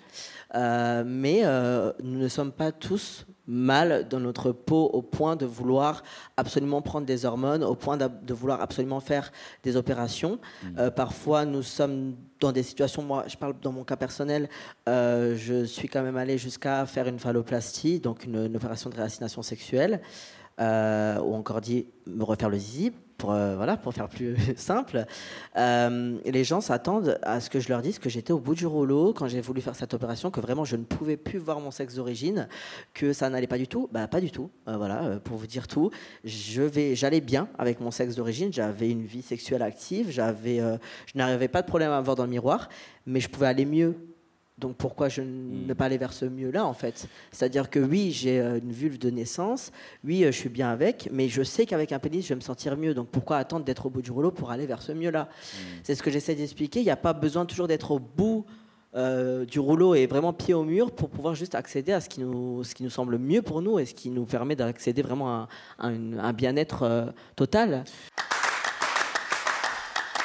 [0.54, 1.42] mais
[2.02, 6.02] nous ne sommes pas tous mal dans notre peau au point de vouloir
[6.37, 9.32] absolument prendre des hormones, au point de vouloir absolument faire
[9.62, 10.38] des opérations.
[10.62, 10.90] Mmh.
[10.90, 14.48] parfois, nous sommes dans des situations, moi je parle dans mon cas personnel,
[14.87, 19.42] je suis quand même allé jusqu'à faire une phalloplastie, donc une, une opération de réassignation
[19.42, 20.02] sexuelle.
[20.58, 25.04] ou encore dit me refaire le zizi pour, euh, voilà, pour faire plus simple,
[25.56, 28.66] euh, les gens s'attendent à ce que je leur dise que j'étais au bout du
[28.66, 31.70] rouleau quand j'ai voulu faire cette opération, que vraiment je ne pouvais plus voir mon
[31.70, 32.48] sexe d'origine,
[32.94, 33.88] que ça n'allait pas du tout.
[33.92, 34.50] Bah, pas du tout.
[34.66, 35.92] Euh, voilà, pour vous dire tout.
[36.24, 38.52] J'allais bien avec mon sexe d'origine.
[38.52, 40.11] J'avais une vie sexuelle active.
[40.11, 42.68] J'avais, je n'arrivais pas de problème à voir dans le miroir,
[43.06, 43.94] mais je pouvais aller mieux
[44.58, 45.66] donc pourquoi je hmm.
[45.66, 47.08] ne pas aller vers ce mieux-là en fait?
[47.30, 49.72] C'est-à-dire que oui, j'ai euh, une vulve de naissance,
[50.04, 52.40] oui, euh, je suis bien avec, mais je sais qu'avec un pénis, je vais me
[52.40, 52.94] sentir mieux.
[52.94, 55.24] Donc pourquoi attendre d'être au bout du rouleau pour aller vers ce mieux-là?
[55.24, 55.56] Hmm.
[55.82, 56.80] C'est ce que j'essaie d'expliquer.
[56.80, 58.44] Il n'y a pas besoin toujours d'être au bout
[58.94, 62.20] euh, du rouleau et vraiment pied au mur pour pouvoir juste accéder à ce qui
[62.20, 65.30] nous, ce qui nous semble mieux pour nous et ce qui nous permet d'accéder vraiment
[65.34, 67.84] à, un bien-être total.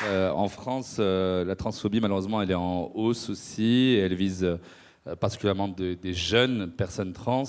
[0.05, 3.97] Euh, en France, euh, la transphobie, malheureusement, elle est en hausse aussi.
[3.99, 7.43] Elle vise euh, particulièrement des jeunes personnes trans.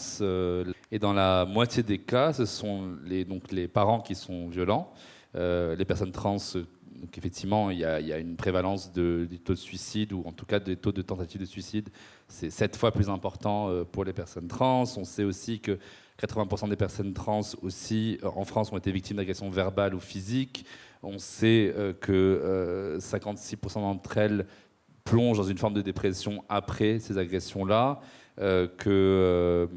[0.90, 4.92] et dans la moitié des cas, ce sont les, donc, les parents qui sont violents.
[5.34, 10.12] les personnes trans, donc effectivement, il y, a, une prévalence de, des taux de suicide,
[10.12, 11.88] ou en tout cas des taux de tentative de suicide.
[12.28, 14.84] C'est sept fois plus important pour les personnes trans.
[14.96, 15.78] On sait aussi que
[16.22, 20.64] 80% des personnes trans aussi en France ont été victimes d'agressions verbales ou physiques.
[21.02, 24.46] On sait euh, que 56% euh, d'entre elles
[25.04, 28.00] plongent dans une forme de dépression après ces agressions-là,
[28.40, 29.68] euh, que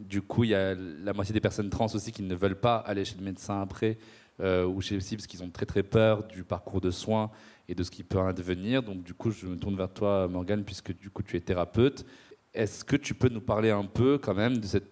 [0.00, 2.76] du coup, il y a la moitié des personnes trans aussi qui ne veulent pas
[2.76, 3.98] aller chez le médecin après,
[4.40, 7.30] ou chez le psy, parce qu'ils ont très très peur du parcours de soins
[7.68, 8.82] et de ce qui peut advenir.
[8.82, 12.04] Donc du coup, je me tourne vers toi, Morgane, puisque du coup, tu es thérapeute.
[12.52, 14.82] Est-ce que tu peux nous parler un peu quand même de, ces,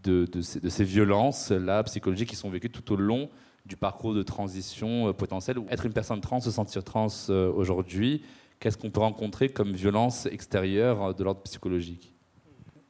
[0.00, 3.28] de ces violences-là psychologiques qui sont vécues tout au long
[3.68, 8.22] du parcours de transition euh, potentiel, être une personne trans, se sentir trans euh, aujourd'hui,
[8.58, 12.14] qu'est-ce qu'on peut rencontrer comme violence extérieure euh, de l'ordre psychologique?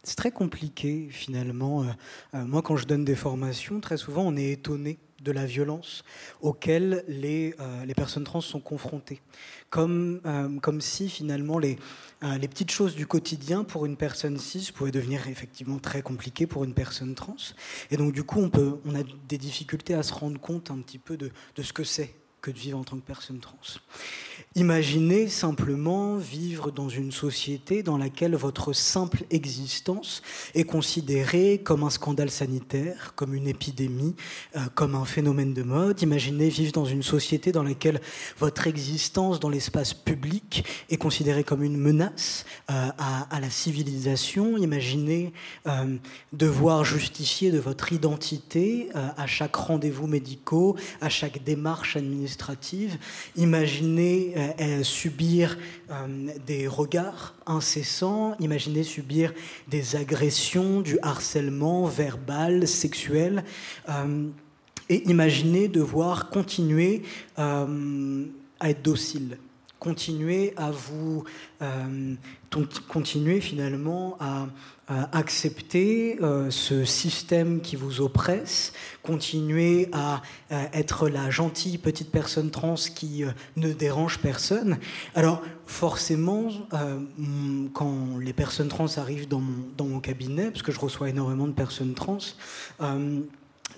[0.05, 1.85] C'est très compliqué finalement.
[2.33, 6.05] moi, quand je donne des formations, très souvent, on est étonné de la violence
[6.41, 7.55] auxquelles les,
[7.85, 9.21] les personnes trans sont confrontées.
[9.71, 10.21] Comme,
[10.63, 11.77] comme si finalement les,
[12.25, 16.49] euh, les petites choses du quotidien pour une personne cis pouvaient devenir effectivement très compliquées
[16.49, 17.37] pour une personne trans.
[17.93, 20.79] Et donc du coup, on, peut, on a des difficultés à se rendre compte un
[20.79, 23.59] petit peu de, de ce que c'est que de vivre en tant que personne trans.
[24.55, 30.23] Imaginez simplement vivre dans une société dans laquelle votre simple existence
[30.55, 34.17] est considérée comme un scandale sanitaire, comme une épidémie,
[34.57, 36.01] euh, comme un phénomène de mode.
[36.01, 38.01] Imaginez vivre dans une société dans laquelle
[38.39, 44.57] votre existence dans l'espace public est considérée comme une menace euh, à, la civilisation.
[44.57, 45.35] Imaginez
[45.67, 45.99] euh,
[46.33, 52.97] devoir justifier de votre identité à chaque rendez-vous médicaux, à chaque démarche administrative.
[53.37, 55.59] Imaginez euh, subir
[55.91, 56.07] euh,
[56.47, 59.33] des regards incessants, imaginez subir
[59.69, 63.45] des agressions, du harcèlement verbal, sexuel,
[63.89, 64.29] euh,
[64.89, 67.03] et imaginez devoir continuer
[67.37, 67.67] à
[68.63, 69.37] être docile.
[69.79, 71.25] Continuer à vous
[72.89, 74.47] continuer finalement à euh,
[75.13, 78.73] accepter euh, ce système qui vous oppresse,
[79.03, 83.25] continuer à euh, être la gentille petite personne trans qui
[83.57, 84.79] ne dérange personne.
[85.15, 86.49] Alors forcément,
[87.75, 91.47] quand les personnes trans arrivent dans mon, dans mon cabinet, parce que je reçois énormément
[91.47, 92.19] de personnes trans,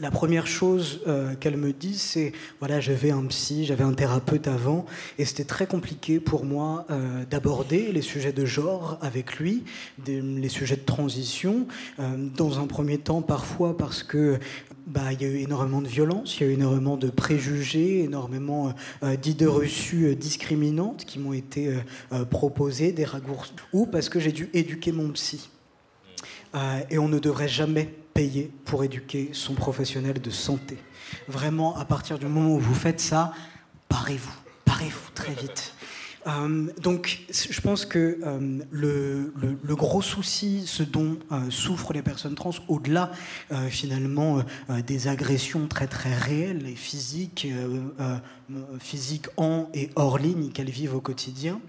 [0.01, 4.49] la première chose euh, qu'elle me dit, c'est voilà, j'avais un psy, j'avais un thérapeute
[4.49, 4.87] avant,
[5.19, 9.63] et c'était très compliqué pour moi euh, d'aborder les sujets de genre avec lui,
[10.07, 11.67] les sujets de transition.
[11.99, 14.39] Euh, dans un premier temps, parfois parce que
[14.87, 18.03] bah, il y a eu énormément de violence, il y a eu énormément de préjugés,
[18.03, 18.75] énormément
[19.21, 21.73] d'idées reçues discriminantes qui m'ont été
[22.31, 25.51] proposées, des raccourcis, ou parce que j'ai dû éduquer mon psy.
[26.91, 30.79] et on ne devrait jamais payer pour éduquer son professionnel de santé.
[31.29, 33.33] Vraiment, à partir du moment où vous faites ça,
[33.89, 35.75] parez-vous, parez-vous très vite.
[36.27, 42.35] Euh, donc, je pense que euh, le, gros souci, ce dont euh, souffrent les personnes
[42.35, 43.11] trans, au-delà
[43.69, 44.43] finalement
[44.87, 47.49] des agressions très très réelles et physiques,
[48.79, 51.61] physiques en et hors ligne qu'elles vivent au quotidien,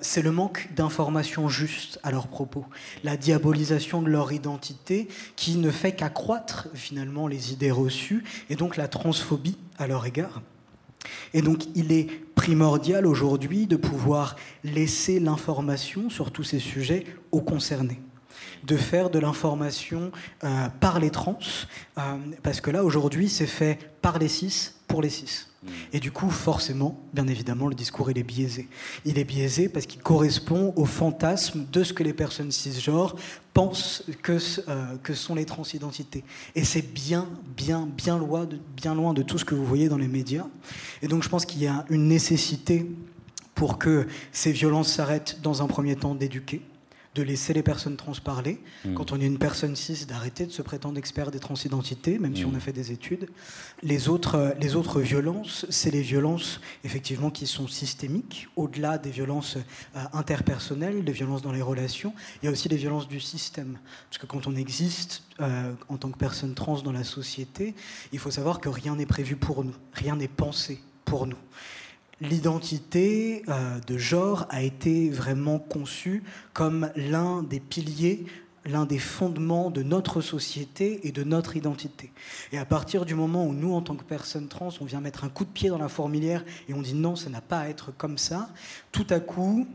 [0.00, 2.64] c'est le manque d'informations justes à leur propos,
[3.02, 8.76] la diabolisation de leur identité qui ne fait qu'accroître finalement les idées reçues et donc
[8.76, 10.42] la transphobie à leur égard.
[11.32, 17.40] Et donc il est primordial aujourd'hui de pouvoir laisser l'information sur tous ces sujets aux
[17.40, 18.00] concernés.
[18.64, 20.10] De faire de l'information
[20.42, 21.38] euh, par les trans,
[21.98, 22.02] euh,
[22.42, 25.46] parce que là aujourd'hui c'est fait par les cis les cis.
[25.92, 28.68] Et du coup, forcément, bien évidemment, le discours, il est biaisé.
[29.04, 33.16] Il est biaisé parce qu'il correspond au fantasme de ce que les personnes cisgenres
[33.54, 36.24] pensent que, euh, que sont les transidentités.
[36.54, 39.88] Et c'est bien, bien, bien loin, de, bien loin de tout ce que vous voyez
[39.88, 40.46] dans les médias.
[41.00, 42.90] Et donc, je pense qu'il y a une nécessité
[43.54, 46.60] pour que ces violences s'arrêtent dans un premier temps d'éduquer
[47.14, 48.60] de laisser les personnes trans parler.
[48.84, 48.94] Mm.
[48.94, 52.44] Quand on est une personne cis, d'arrêter de se prétendre expert des transidentités, même si
[52.44, 52.56] on mm.
[52.56, 53.28] a fait des études.
[53.82, 59.10] Les autres, euh, les autres violences, c'est les violences effectivement qui sont systémiques, au-delà des
[59.10, 62.12] violences euh, interpersonnelles, des violences dans les relations.
[62.42, 63.78] Il y a aussi les violences du système.
[64.10, 67.74] Parce que quand on existe euh, en tant que personne trans dans la société,
[68.12, 71.36] il faut savoir que rien n'est prévu pour nous, rien n'est pensé pour nous
[72.28, 78.24] l'identité euh, de genre a été vraiment conçue comme l'un des piliers,
[78.64, 82.12] l'un des fondements de notre société et de notre identité.
[82.52, 85.24] Et à partir du moment où nous, en tant que personnes trans, on vient mettre
[85.24, 87.68] un coup de pied dans la fourmilière et on dit non, ça n'a pas à
[87.68, 88.48] être comme ça,
[88.90, 89.66] tout à coup,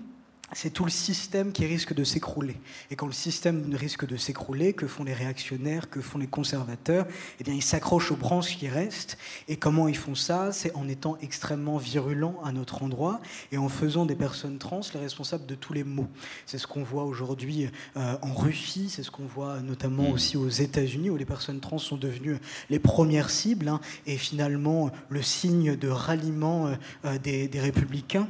[0.53, 2.55] c'est tout le système qui risque de s'écrouler.
[2.91, 7.05] Et quand le système risque de s'écrouler, que font les réactionnaires, que font les conservateurs
[7.39, 9.17] Eh bien, ils s'accrochent aux branches qui restent.
[9.47, 10.51] Et comment ils font ça?
[10.51, 14.99] C'est en étant extrêmement virulents à notre endroit et en faisant des personnes trans les
[14.99, 16.07] responsables de tous les maux.
[16.45, 20.13] C'est ce qu'on voit aujourd'hui euh, en Russie, c'est ce qu'on voit notamment mmh.
[20.13, 22.37] aussi aux États-Unis, où les personnes trans sont devenues
[22.69, 28.27] les premières cibles hein, et finalement le signe de ralliement euh, euh, des républicains.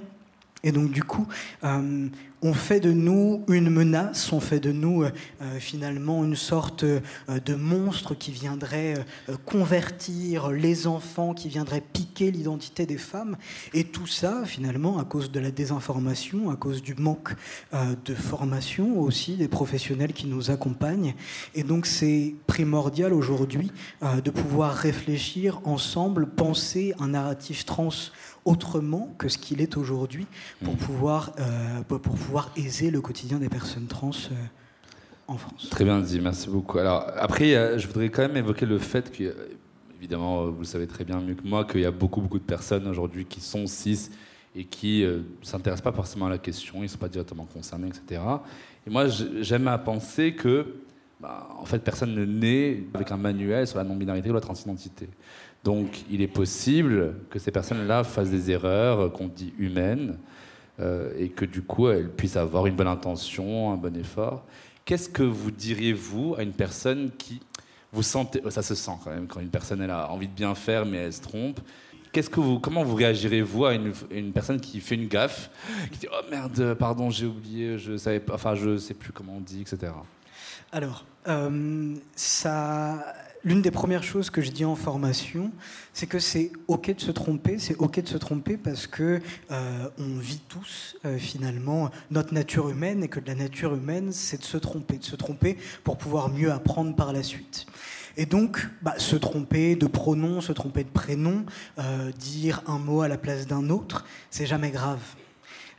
[0.64, 1.28] Et donc du coup,
[1.64, 2.08] euh,
[2.42, 6.84] on fait de nous une menace, on fait de nous euh, euh, finalement une sorte
[6.84, 9.06] de monstre qui viendrait
[9.46, 13.38] convertir les enfants, qui viendrait piquer l'identité des femmes.
[13.74, 17.36] Et tout ça, finalement, à cause de la désinformation, à cause du manque
[17.74, 21.16] de formation aussi des professionnels qui nous accompagnent.
[21.56, 27.90] Et donc c'est primordial aujourd'hui de pouvoir réfléchir ensemble, penser un narratif trans
[28.46, 30.26] autrement que ce qu'il est aujourd'hui
[30.64, 30.78] pour, mm.
[30.78, 34.36] pouvoir, euh, pour pouvoir aiser le quotidien des personnes trans euh,
[35.28, 35.70] en France.
[35.70, 36.80] Très bien dit, merci beaucoup.
[36.80, 39.36] Alors après, je voudrais quand même évoquer le fait que,
[39.98, 42.44] évidemment, vous le savez très bien mieux que moi, qu'il y a beaucoup, beaucoup de
[42.44, 44.10] personnes aujourd'hui qui sont cis
[44.56, 47.46] et qui ne euh, s'intéressent pas forcément à la question, ils ne sont pas directement
[47.46, 48.22] concernés, etc.
[48.86, 50.66] Et moi, j'aime à penser que,
[51.20, 55.08] bah, en fait, personne ne naît avec un manuel sur la non-binarité ou la transidentité.
[55.64, 60.18] Donc il est possible que ces personnes-là fassent des erreurs qu'on dit humaines
[60.80, 64.46] euh, et que du coup elles puissent avoir une bonne intention, un bon effort.
[64.86, 67.42] Qu'est-ce que vous diriez vous à une personne qui
[67.92, 70.56] vous sentez, ça se sent quand même quand une personne elle a envie de bien
[70.56, 71.60] faire mais elle se trompe.
[72.12, 75.52] Qu'est-ce que vous, comment vous réagirez vous à une, personne qui fait une gaffe,
[75.92, 79.36] qui dit oh merde pardon j'ai oublié, je savais pas, enfin je sais plus comment
[79.38, 79.92] on dit, etc.
[80.72, 85.52] Alors euh, ça l'une des premières choses que je dis en formation,
[85.94, 89.22] c'est que c'est ok de se tromper, c'est ok de se tromper parce que
[89.52, 94.12] euh, on vit tous euh, finalement notre nature humaine et que de la nature humaine,
[94.12, 97.66] c'est de se tromper, de se tromper pour pouvoir mieux apprendre par la suite.
[98.18, 101.46] Et donc, bah, se tromper de pronom, se tromper de prénom,
[101.78, 105.00] euh, dire un mot à la place d'un autre, c'est jamais grave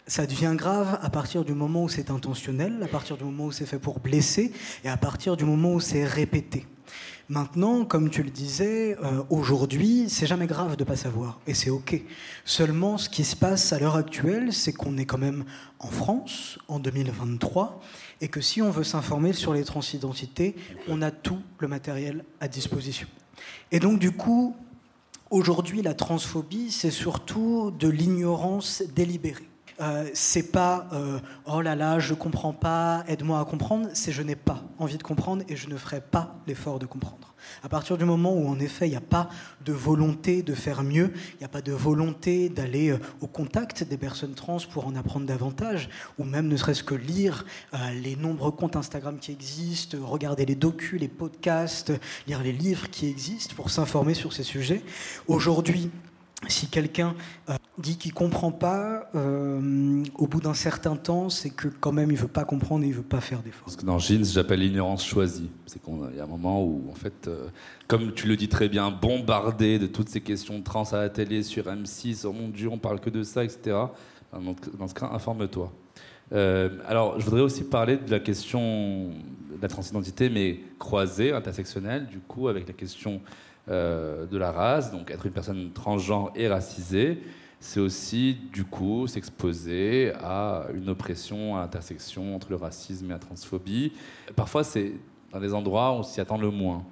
[0.07, 3.53] Ça devient grave à partir du moment où c'est intentionnel, à partir du moment où
[3.53, 4.53] c'est fait pour blesser
[4.85, 6.67] et à partir du moment où c'est répété.
[7.31, 11.71] Maintenant, comme tu le disais, euh, aujourd'hui, c'est jamais grave de pas savoir, et c'est
[11.71, 12.03] ok.
[12.45, 15.45] Seulement, ce qui se passe à l'heure actuelle, c'est qu'on est quand même
[15.79, 17.81] en France, en 2023,
[18.21, 20.57] et que si on veut s'informer sur les transidentités,
[20.89, 23.07] on a tout le matériel à disposition.
[23.71, 24.57] Et donc, du coup,
[25.31, 29.50] aujourd'hui, la transphobie, c'est surtout de l'ignorance délibérée.
[29.81, 34.21] Euh, c'est pas euh, oh là là, je comprends pas, aide-moi à comprendre, c'est je
[34.23, 37.35] n'ai pas envie de comprendre et je ne ferai pas l'effort de comprendre.
[37.63, 39.31] À partir du moment où en effet il n'y a pas
[39.65, 43.83] de volonté de faire mieux, il n'y a pas de volonté d'aller euh, au contact
[43.83, 45.89] des personnes trans pour en apprendre davantage,
[46.19, 47.47] ou même ne serait-ce que lire
[48.03, 51.93] les nombreux comptes Instagram qui existent, regarder les docus, les podcasts,
[52.27, 54.83] lire les livres qui existent pour s'informer sur ces sujets.
[55.27, 55.91] Aujourd'hui,
[56.49, 57.15] si quelqu'un
[57.49, 62.11] euh, dit qu'il comprend pas, euh, au bout d'un certain temps, c'est que quand même
[62.11, 63.65] il veut pas comprendre et il veut pas faire d'efforts.
[63.67, 65.51] Parce que dans Jeans, j'appelle l'ignorance choisie.
[65.67, 67.49] C'est qu'il y a un moment où, en fait, euh,
[67.89, 71.43] comme tu le dis très bien, bombardé de toutes ces questions trans à la télé,
[71.43, 73.77] sur M6, oh mon Dieu, on parle que de ça, etc.
[74.33, 75.73] Dans ce cas, informe-toi.
[76.31, 82.21] alors, je voudrais aussi parler de la question de la transidentité, mais croisée, intersectionnelle, du
[82.21, 83.21] coup, avec la question
[83.71, 87.23] euh, de la race, donc être une personne transgenre et racisée,
[87.61, 93.19] c'est aussi du coup s'exposer à une oppression à l'intersection entre le racisme et la
[93.19, 93.93] transphobie.
[94.35, 94.95] Parfois, c'est
[95.31, 96.85] dans des endroits où on s'y attend le moins.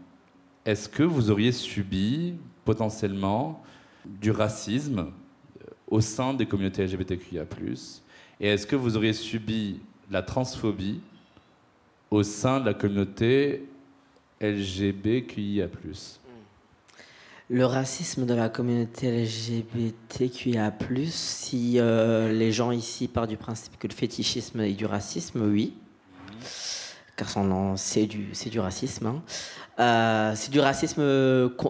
[0.65, 3.63] Est-ce que vous auriez subi potentiellement
[4.05, 7.45] du racisme euh, au sein des communautés LGBTQIA
[8.41, 11.01] Et est-ce que vous auriez subi la transphobie
[12.11, 13.67] au sein de la communauté
[14.41, 15.69] LGBTQIA
[17.51, 20.73] le racisme de la communauté LGBTQIA+,
[21.07, 25.75] si euh, les gens ici partent du principe que le fétichisme est du racisme, oui.
[27.17, 27.29] Car
[27.77, 29.07] c'est du racisme.
[29.07, 29.23] Hein.
[29.79, 31.03] Euh, c'est du racisme.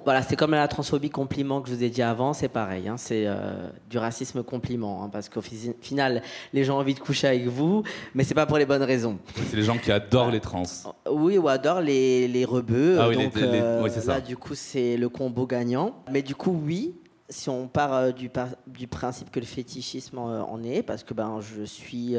[0.04, 2.88] Voilà, c'est comme la transphobie compliment que je vous ai dit avant, c'est pareil.
[2.88, 7.00] Hein, c'est euh, du racisme compliment, hein, parce qu'au final, les gens ont envie de
[7.00, 7.82] coucher avec vous,
[8.14, 9.18] mais c'est pas pour les bonnes raisons.
[9.50, 10.62] C'est les gens qui adorent les trans.
[11.10, 12.98] Oui, ou adorent les, les rebeux.
[12.98, 14.14] Ah oui, donc, euh, ça.
[14.14, 16.02] Là, du coup, c'est le combo gagnant.
[16.10, 16.94] Mais du coup, oui,
[17.28, 18.30] si on part du,
[18.66, 22.16] du, principe que le fétichisme en est, parce que ben, je suis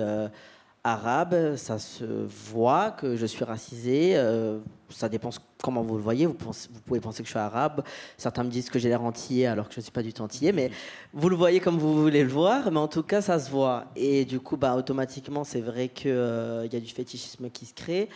[0.93, 4.13] arabe, ça se voit que je suis racisé.
[4.15, 5.30] Euh, ça dépend
[5.62, 6.25] comment vous le voyez.
[6.25, 6.36] Vous,
[6.86, 7.84] pouvez penser que je suis arabe.
[8.17, 10.21] Certains me disent que j'ai l'air entier alors que je ne suis pas du tout
[10.21, 10.52] entier.
[10.52, 10.71] Mais
[11.13, 12.71] vous le voyez comme vous voulez le voir.
[12.71, 13.86] Mais en tout cas, ça se voit.
[13.95, 17.73] Et du coup, bah, automatiquement, c'est vrai qu'il euh, y a du fétichisme qui se
[17.73, 18.10] crée.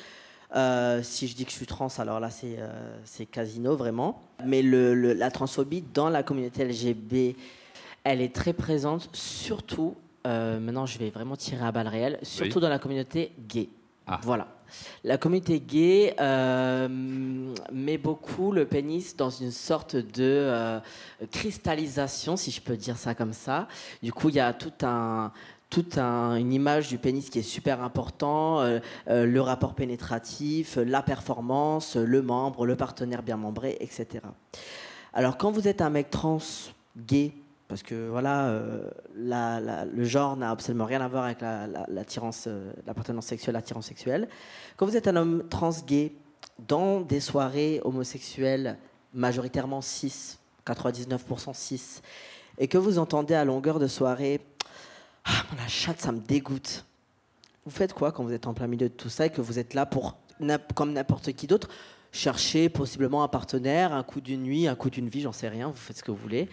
[0.55, 4.21] Euh, si je dis que je suis trans, alors là, c'est casino, vraiment.
[4.45, 7.35] Mais la transphobie dans la communauté LGB,
[8.03, 12.59] elle est très présente, surtout euh, maintenant je vais vraiment tirer à balles réelles, surtout
[12.59, 13.69] dans la communauté gay.
[14.07, 14.19] Ah.
[14.23, 14.47] Voilà.
[15.03, 16.87] La communauté gay euh,
[17.71, 20.79] met beaucoup le pénis dans une sorte de euh,
[21.31, 23.67] cristallisation, si je peux dire ça comme ça.
[24.01, 25.31] Du coup, il y a tout un,
[25.69, 28.61] toute une image du pénis qui est super important,
[29.07, 34.21] le rapport pénétratif, la performance, le membre, le partenaire bien membré, etc.
[35.13, 36.39] Alors quand vous êtes un mec trans
[36.97, 37.33] gay
[37.73, 43.53] parce que voilà, euh, le genre n'a absolument rien à voir avec l'appartenance la, sexuelle,
[43.55, 44.29] l'attirance sexuelle.
[44.77, 46.11] Quand vous êtes un homme trans gay
[46.67, 48.77] dans des soirées homosexuelles
[49.15, 52.03] majoritairement 6, 99% 6,
[52.59, 54.39] et que vous entendez à longueur de soirée
[55.25, 56.85] Ah, la chatte, ça me dégoûte.
[57.65, 59.57] Vous faites quoi quand vous êtes en plein milieu de tout ça et que vous
[59.57, 60.15] êtes là pour,
[60.75, 61.69] comme n'importe qui d'autre,
[62.11, 65.69] chercher possiblement un partenaire, un coup d'une nuit, un coup d'une vie, j'en sais rien,
[65.69, 66.47] vous faites ce que vous voulez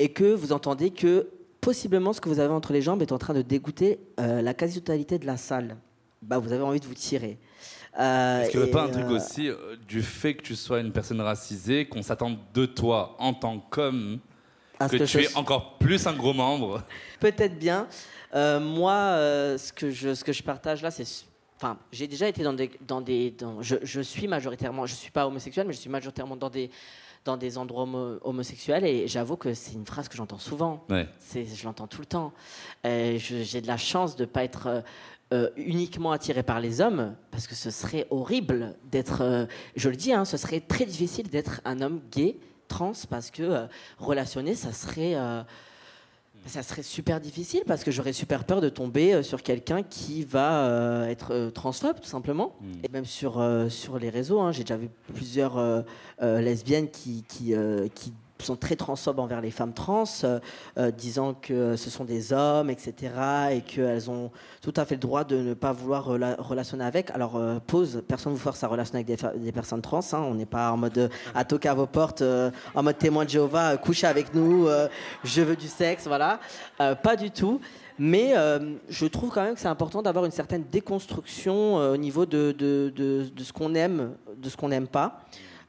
[0.00, 1.28] et que vous entendez que
[1.60, 4.54] possiblement ce que vous avez entre les jambes est en train de dégoûter euh, la
[4.54, 5.76] quasi-totalité de la salle,
[6.22, 7.38] bah, vous avez envie de vous tirer.
[7.98, 9.50] Euh, Est-ce qu'il n'y a pas un truc euh, aussi
[9.86, 14.20] du fait que tu sois une personne racisée, qu'on s'attend de toi en tant qu'homme,
[14.78, 16.82] que, que, tu es encore plus un gros membre
[17.20, 17.86] Peut-être bien.
[18.32, 19.16] moi,
[19.58, 21.04] ce, que je, ce que je partage là, c'est
[21.56, 25.26] enfin, j'ai déjà été dans des, dans des, je, je, suis majoritairement, je suis pas
[25.26, 26.70] homosexuel, mais je suis majoritairement dans des
[27.24, 27.86] dans des endroits
[28.22, 30.84] homosexuels et j'avoue que c'est une phrase que j'entends souvent.
[31.34, 32.32] Je l'entends tout le temps.
[32.86, 34.80] Euh, j'ai de la chance de ne pas être euh,
[35.32, 40.12] euh, uniquement attiré par les hommes parce que ce serait horrible d'être, je le dis,
[40.12, 42.36] hein, ce serait très difficile d'être un homme gay,
[42.68, 43.66] trans, parce que
[43.98, 45.14] relationner, ça serait
[46.46, 50.24] ça serait super difficile parce que j'aurais super peur de tomber euh, sur quelqu'un qui
[50.24, 52.56] va euh, être euh, transphobe tout simplement.
[52.60, 52.84] Hmm.
[52.84, 55.84] Et même sur, sur les réseaux, hein, j'ai déjà vu plusieurs
[56.20, 57.54] lesbiennes qui, qui,
[57.94, 58.12] qui,
[58.44, 60.40] sont très transphobes envers les femmes trans, euh,
[60.78, 63.12] euh, disant que ce sont des hommes, etc.,
[63.52, 64.30] et qu'elles ont
[64.62, 67.10] tout à fait le droit de ne pas vouloir rela- relationner avec.
[67.10, 70.34] Alors, euh, pause, personne ne vous force à relationner avec des, personnes trans, hein, on
[70.34, 72.22] n'est pas en mode euh, à toquer à vos portes,
[72.74, 74.68] en mode témoin de Jéhovah, couchez avec nous,
[75.24, 76.40] je veux du sexe, voilà.
[76.78, 77.60] Pas du tout.
[77.98, 78.34] Mais
[78.88, 82.92] je trouve quand même que c'est important d'avoir une certaine déconstruction au niveau de, de-
[82.96, 85.20] de ce qu'on aime, de ce qu'on n'aime pas.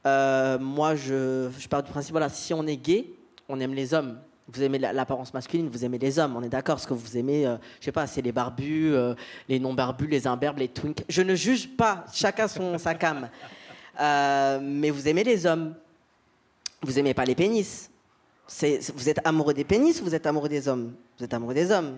[0.06, 3.06] Euh, moi, je, je pars du principe, voilà, si on est gay,
[3.48, 4.18] on aime les hommes.
[4.48, 6.80] Vous aimez la- l'apparence masculine, vous aimez les hommes, on est d'accord.
[6.80, 9.14] Ce que vous aimez, euh, je sais pas, c'est les barbus, euh,
[9.48, 11.04] les non-barbus, les imberbes, les twinks.
[11.08, 13.28] Je ne juge pas, chacun son sa cam.
[14.00, 15.74] Euh, mais vous aimez les hommes.
[16.82, 17.88] Vous aimez pas les pénis.
[18.94, 20.92] Vous êtes amoureux des pénis ou vous êtes amoureux des hommes?
[21.16, 21.96] Vous êtes amoureux des hommes.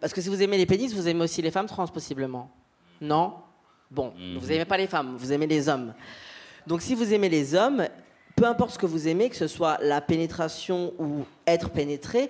[0.00, 2.50] Parce que si vous aimez les pénis, vous aimez aussi les femmes trans, possiblement.
[3.00, 3.34] Non?
[3.90, 5.92] Bon, vous n'aimez pas les femmes, vous aimez les hommes.
[6.66, 7.86] Donc si vous aimez les hommes,
[8.36, 12.28] peu importe ce que vous aimez, que ce soit la pénétration ou être pénétré,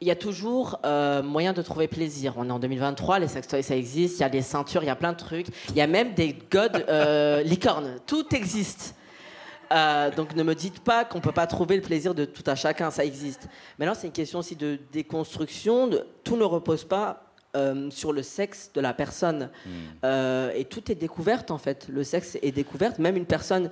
[0.00, 2.34] il y a toujours euh, moyen de trouver plaisir.
[2.36, 4.90] On est en 2023, les sextoys ça existe, il y a des ceintures, il y
[4.90, 5.48] a plein de trucs.
[5.70, 8.94] Il y a même des godes euh, licornes, tout existe.
[9.70, 12.54] Euh, donc ne me dites pas qu'on peut pas trouver le plaisir de tout à
[12.54, 13.48] chacun, ça existe.
[13.78, 15.88] Maintenant, c'est une question aussi de déconstruction.
[15.88, 19.50] de- tout ne repose pas euh, sur le sexe de la personne.
[20.04, 21.88] Euh, et tout est découverte en fait.
[21.88, 22.98] Le sexe est découverte.
[22.98, 23.70] Même une personne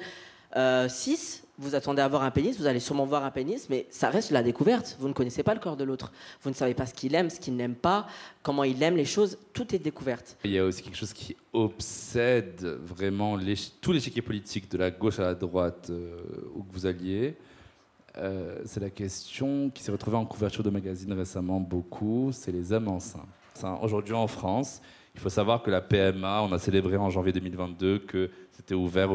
[0.56, 3.86] euh, cis, vous attendez à voir un pénis, vous allez sûrement voir un pénis, mais
[3.90, 4.96] ça reste la découverte.
[5.00, 6.12] Vous ne connaissez pas le corps de l'autre.
[6.42, 8.06] Vous ne savez pas ce qu'il aime, ce qu'il n'aime pas,
[8.42, 9.38] comment il aime les choses.
[9.54, 10.36] Tout est découverte.
[10.44, 14.90] Il y a aussi quelque chose qui obsède vraiment l'éch- tout l'échiquier politique de la
[14.90, 16.16] gauche à la droite euh,
[16.54, 17.36] où que vous alliez.
[18.64, 22.88] C'est la question qui s'est retrouvée en couverture de magazine récemment beaucoup, c'est les hommes
[23.56, 24.82] Enfin, Aujourd'hui en France,
[25.14, 29.08] il faut savoir que la PMA, on a célébré en janvier 2022 que c'était ouvert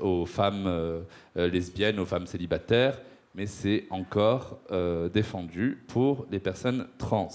[0.00, 1.00] aux, femmes euh,
[1.36, 3.00] euh, lesbiennes, aux femmes célibataires,
[3.34, 7.28] mais c'est encore euh, défendu pour les personnes trans.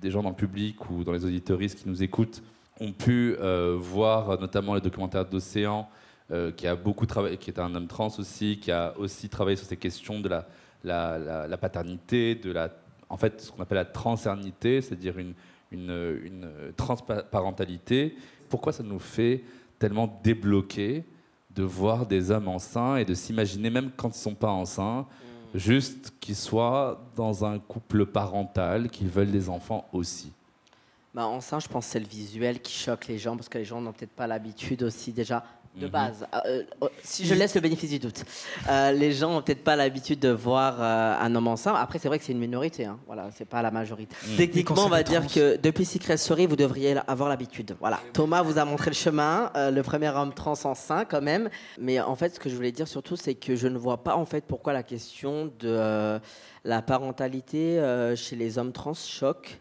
[0.00, 2.44] Des gens dans le public ou dans les auditoristes qui nous écoutent
[2.80, 3.36] ont pu
[3.78, 5.88] voir notamment le documentaire d'Océan,
[6.56, 9.66] qui a beaucoup travaillé, qui est un homme trans aussi, qui a aussi travaillé sur
[9.66, 10.46] ces questions de la-
[11.48, 12.70] la paternité, de la,
[13.08, 15.34] en fait, ce qu'on appelle la transernité, c'est-à-dire une,
[15.74, 18.16] une, une transparentalité.
[18.48, 19.42] Pourquoi ça nous fait
[19.78, 21.04] tellement débloquer
[21.54, 25.06] de voir des hommes enceints et de s'imaginer, même quand ils ne sont pas enceints,
[25.54, 30.32] juste qu'ils soient dans un couple parental, qu'ils veulent des enfants aussi?
[31.14, 33.64] Bah, enceint, je pense que c'est le visuel qui choque les gens parce que les
[33.64, 35.44] gens n'ont peut-être pas l'habitude aussi déjà
[35.76, 35.90] de Mhm.
[35.92, 36.26] base.
[36.46, 38.24] Euh, euh, si je laisse le bénéfice du doute,
[38.68, 41.74] euh, les gens n'ont peut-être pas l'habitude de voir euh, un homme enceint.
[41.74, 42.84] Après, c'est vrai que c'est une minorité.
[42.84, 42.98] Hein.
[43.06, 44.14] Voilà, c'est pas la majorité.
[44.28, 44.36] Mhm.
[44.36, 47.76] Techniquement, on va dire trans- que depuis Secret Story, vous devriez avoir l'habitude.
[47.80, 47.98] Voilà.
[48.12, 51.50] Thomas vous a montré le chemin, euh, le premier homme trans enceint quand même.
[51.78, 54.16] Mais en fait, ce que je voulais dire surtout, c'est que je ne vois pas
[54.16, 56.18] en fait pourquoi la question de euh,
[56.64, 59.60] la parentalité euh, chez les hommes trans choque.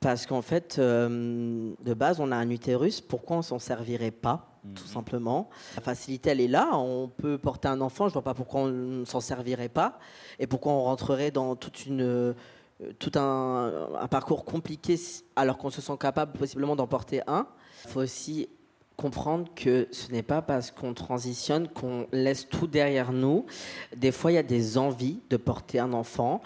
[0.00, 3.00] Parce qu'en fait, euh, de base, on a un utérus.
[3.00, 6.70] Pourquoi on s'en servirait pas, tout simplement La facilité, elle est là.
[6.74, 8.08] On peut porter un enfant.
[8.08, 9.98] Je vois pas pourquoi on ne s'en servirait pas
[10.38, 12.32] et pourquoi on rentrerait dans toute une euh,
[13.00, 14.96] tout un, un parcours compliqué
[15.34, 17.46] alors qu'on se sent capable possiblement d'en porter un.
[17.84, 18.48] Il faut aussi
[18.96, 23.46] comprendre que ce n'est pas parce qu'on transitionne qu'on laisse tout derrière nous.
[23.96, 26.40] Des fois, il y a des envies de porter un enfant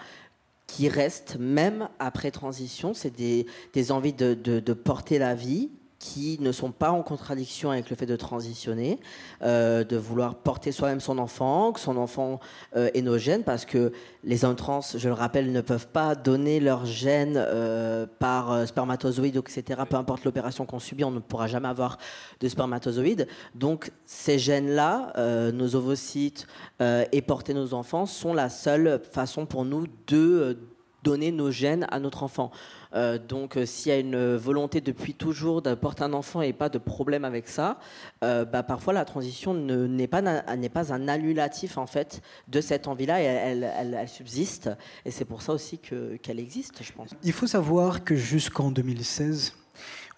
[0.67, 2.93] qui restent même après transition.
[2.95, 5.69] C'est des, des envies de, de- de porter la vie
[6.03, 8.99] qui ne sont pas en contradiction avec le fait de transitionner,
[9.41, 12.41] euh, de vouloir porter soi-même son enfant, que son enfant
[12.75, 13.93] euh, est nos gènes, parce que
[14.25, 18.65] les hommes trans, je le rappelle, ne peuvent pas donner leurs gènes euh, par euh,
[18.65, 19.81] spermatozoïde, etc.
[19.89, 21.97] Peu importe l'opération qu'on subit, on ne pourra jamais avoir
[22.41, 23.25] de spermatozoïdes.
[23.55, 25.13] Donc ces gènes-là,
[25.53, 26.47] nos ovocytes
[26.81, 30.57] et porter nos enfants, sont la seule façon pour nous de
[31.03, 32.51] donner nos gènes à notre enfant.
[32.95, 36.53] Euh, donc, euh, s'il y a une volonté depuis toujours de porter un enfant et
[36.53, 37.79] pas de problème avec ça,
[38.23, 43.21] euh, bah, parfois la transition ne- n'est pas, un annulatif en fait de cette envie-là
[43.21, 44.69] et elle, subsiste.
[45.05, 47.09] Et c'est pour ça aussi que- qu'elle existe, je pense.
[47.23, 49.53] Il faut savoir que jusqu'en 2016,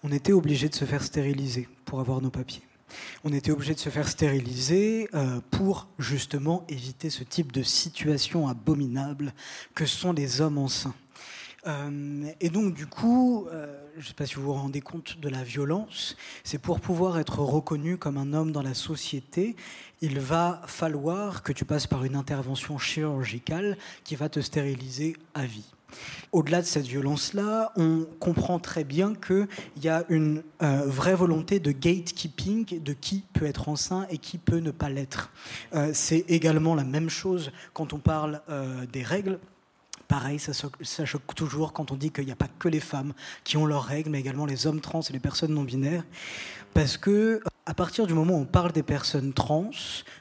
[0.02, 2.62] on était obligé de se faire stériliser pour avoir nos papiers.
[3.24, 5.08] On était obligé de se faire stériliser
[5.50, 9.32] pour justement éviter ce type de situation abominable
[9.74, 10.94] que sont les hommes enceints.
[11.66, 15.18] Euh, et donc du coup, euh, je ne sais pas si vous vous rendez compte
[15.18, 19.56] de la violence, c'est pour pouvoir être reconnu comme un homme dans la société,
[20.00, 25.44] il va falloir que tu passes par une intervention chirurgicale qui va te stériliser à
[25.44, 25.66] vie.
[26.32, 29.46] Au-delà de cette violence-là, on comprend très bien qu'il
[29.82, 34.36] y a une euh, vraie volonté de gatekeeping de qui peut être enceint et qui
[34.36, 35.30] peut ne pas l'être.
[35.92, 38.42] C'est également la même chose quand on parle
[38.92, 39.38] des règles.
[40.08, 43.12] Pareil, ça, ça, choque toujours quand on dit qu'il n'y a pas que les femmes
[43.42, 46.04] qui ont leurs règles, mais également les hommes trans et les personnes non binaires.
[46.74, 49.70] Parce que, à partir du moment où on parle des personnes trans,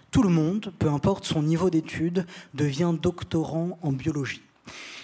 [0.09, 4.41] tout le monde, peu importe son niveau d'études, devient doctorant en biologie.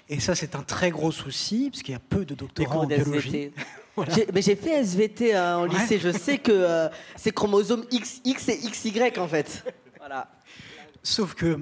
[0.09, 2.87] Et ça, c'est un très gros souci, parce qu'il y a peu de doctorants en
[2.87, 3.51] biologie.
[4.33, 8.69] Mais j'ai fait SVT hein, en lycée, je sais que euh, c'est chromosome XX et
[8.69, 9.63] XY en fait.
[9.99, 10.31] Voilà.
[11.03, 11.59] Sauf que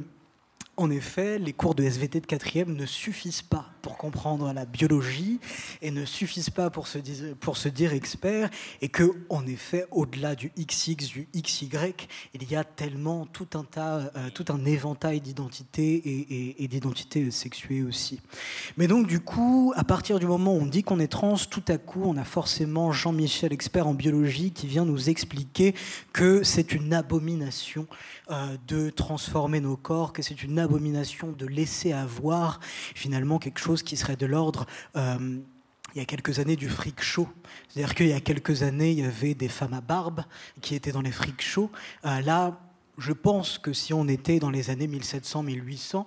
[0.79, 3.65] en effet, les cours de SVT de quatrième ne suffisent pas
[3.99, 5.41] comprendre la biologie
[5.81, 8.49] et ne suffisent pas pour se dire, pour se dire expert
[8.81, 11.69] et que, en effet, au-delà du XX, du XY,
[12.33, 17.83] il y a tellement tout un tas, euh, tout un éventail d'identités et, d'identités sexuées
[17.83, 18.21] aussi.
[18.77, 21.63] Mais donc, du coup, à partir du moment où on dit qu'on est trans, tout
[21.67, 25.75] à coup, on a forcément Jean-Michel, expert en biologie, qui vient nous expliquer
[26.13, 27.85] que c'est une abomination
[28.31, 32.61] euh, de transformer nos corps, que c'est une abomination de laisser avoir
[32.95, 34.65] finalement quelque chose qui serait de l'ordre
[34.95, 35.39] euh,
[35.95, 37.27] il y a quelques années du freak show.
[37.67, 40.23] C'est-à-dire qu'il y a quelques années, il y avait des femmes à barbe
[40.61, 41.71] qui étaient dans les freak shows.
[42.05, 42.59] Euh, là,
[42.97, 46.05] je pense que si on était dans les années 1700-1800,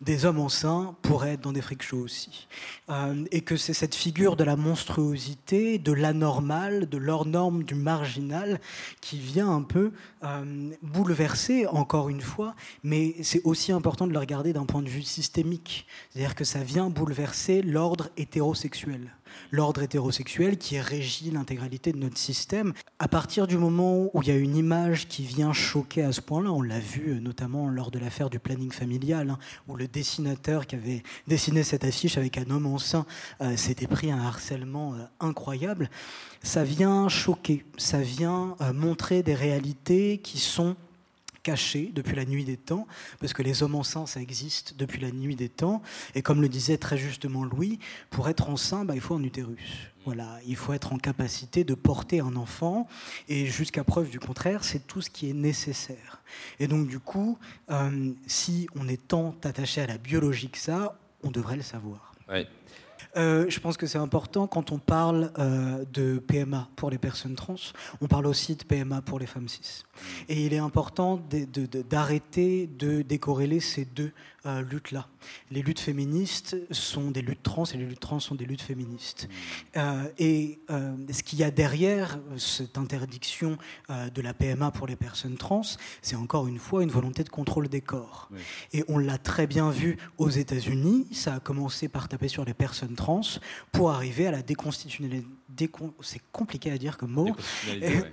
[0.00, 2.48] des hommes enceints pourraient être dans des freak shows aussi.
[2.88, 7.74] Euh, et que c'est cette figure de la monstruosité, de l'anormal, de l'hors norme, du
[7.74, 8.60] marginal,
[9.00, 9.92] qui vient un peu
[10.24, 14.88] euh, bouleverser, encore une fois, mais c'est aussi important de le regarder d'un point de
[14.88, 15.86] vue systémique.
[16.10, 19.10] C'est-à-dire que ça vient bouleverser l'ordre hétérosexuel
[19.50, 22.72] l'ordre hétérosexuel qui régit l'intégralité de notre système.
[22.98, 26.20] À partir du moment où il y a une image qui vient choquer à ce
[26.20, 29.88] point-là, on l'a vu euh, notamment lors de l'affaire du planning familial, hein, où le
[29.88, 33.06] dessinateur qui avait dessiné cette affiche avec un homme enceint
[33.40, 35.90] euh, s'était pris un harcèlement euh, incroyable,
[36.42, 40.76] ça vient choquer, ça vient montrer des réalités qui sont
[41.42, 42.86] caché depuis la nuit des temps,
[43.18, 45.82] parce que les hommes enceints, ça existe depuis la nuit des temps.
[46.14, 47.78] Et comme le disait très justement Louis,
[48.10, 49.90] pour être enceint, bah, il faut un utérus.
[50.06, 52.88] Voilà, il faut être en capacité de porter un enfant,
[53.28, 56.22] et jusqu'à preuve du contraire, c'est tout ce qui est nécessaire.
[56.58, 57.38] Et donc du coup,
[57.70, 62.14] euh, si on est tant attaché à la biologie que ça, on devrait le savoir.
[63.16, 67.34] Euh, je pense que c'est important quand on parle euh, de PMA pour les personnes
[67.34, 67.56] trans,
[68.00, 69.84] on parle aussi de PMA pour les femmes cis.
[70.28, 71.20] Et il est important
[71.88, 74.12] d'arrêter de, décorréler ces deux
[74.46, 75.08] euh, luttes-là.
[75.50, 79.28] Les luttes féministes sont des luttes trans et les luttes trans sont des luttes féministes.
[80.18, 85.62] et ce qu'il y a derrière cette interdiction de la PMA pour les personnes trans,
[86.02, 88.28] c'est encore une fois une volonté de contrôle des corps.
[88.72, 92.54] Et on l'a très bien vu aux États-Unis, ça a commencé par taper sur les
[92.54, 93.20] personnes trans
[93.72, 95.39] pour arriver à la déconstitutionnalisation.
[96.00, 97.28] C'est compliqué à dire comme mot.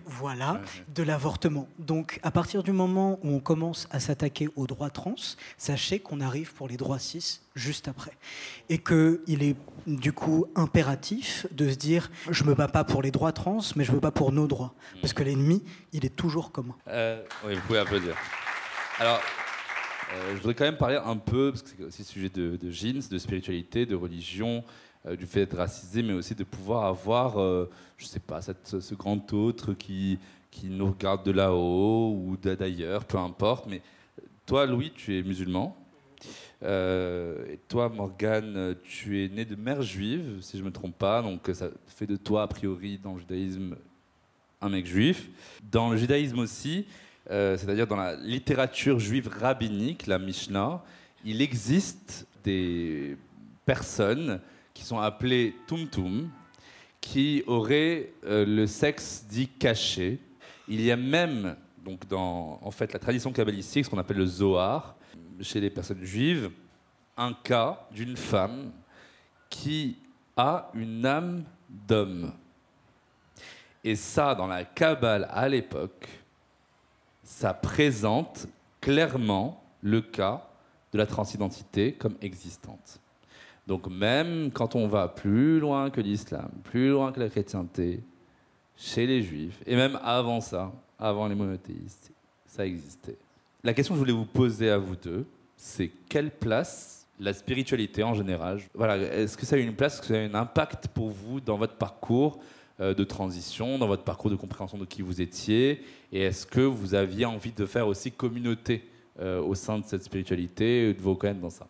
[0.06, 0.62] Voilà,
[0.94, 1.68] de l'avortement.
[1.80, 5.16] Donc, à partir du moment où on commence à s'attaquer aux droits trans,
[5.58, 8.12] sachez qu'on arrive pour les droits cis juste après.
[8.70, 13.12] Et qu'il est du coup impératif de se dire je me bats pas pour les
[13.12, 14.74] droits trans, mais je me bats pour nos droits.
[15.02, 15.64] Parce que l'ennemi,
[15.94, 16.76] il est toujours commun.
[16.88, 18.16] Euh, oui, vous pouvez applaudir.
[19.00, 19.22] Alors,
[20.14, 22.72] euh, je voudrais quand même parler un peu, parce que c'est aussi sujet de, de
[22.72, 24.64] jeans, de spiritualité, de religion,
[25.16, 29.34] du fait d'être racisé, mais aussi de pouvoir avoir, euh, je sais pas, ce grand
[29.34, 30.20] autre qui,
[30.52, 33.68] qui nous regarde de là-haut ou d'ailleurs, peu importe.
[33.68, 33.82] Mais
[34.46, 35.76] toi, Louis, tu es musulman.
[36.64, 41.22] et toi, Morgane, tu es né de mère juive, si je ne me trompe pas,
[41.22, 43.76] donc ça fait de toi, a priori, dans le judaïsme,
[44.62, 45.30] un mec juif.
[45.72, 46.86] Dans le judaïsme aussi,
[47.30, 50.82] euh, c'est-à-dire dans la littérature juive rabbinique, la Mishnah,
[51.26, 53.18] il existe des
[53.66, 54.40] personnes
[54.78, 56.30] qui sont appelées tumtum,
[57.02, 60.20] qui auraient euh, le sexe dit caché.
[60.68, 64.28] Il y a même, donc dans en fait, la tradition kabbalistique, ce qu'on appelle le
[64.28, 64.96] Zohar,
[65.42, 66.52] chez les personnes juives,
[67.18, 68.72] un cas d'une femme
[69.50, 69.98] qui
[70.36, 72.32] a une âme d'homme.
[73.84, 76.08] Et ça, dans la Kabbale à l'époque,
[77.24, 78.46] ça présente
[78.80, 80.48] clairement le cas
[80.92, 83.02] de la transidentité comme existante.
[83.68, 88.02] Donc même quand on va plus loin que l'islam, plus loin que la chrétienté,
[88.78, 92.12] chez les juifs, et même avant ça, avant les monothéistes,
[92.46, 93.18] ça existait.
[93.64, 95.26] La question que je voulais vous poser à vous deux,
[95.58, 100.02] c'est quelle place la spiritualité en général, voilà, est-ce que ça a une place, est-ce
[100.02, 102.40] que ça a un impact pour vous dans votre parcours
[102.80, 106.62] euh, de transition, dans votre parcours de compréhension de qui vous étiez Et est-ce que
[106.62, 108.88] vous aviez envie de faire aussi communauté
[109.20, 111.68] euh, au sein de cette spiritualité, de vos dans ça?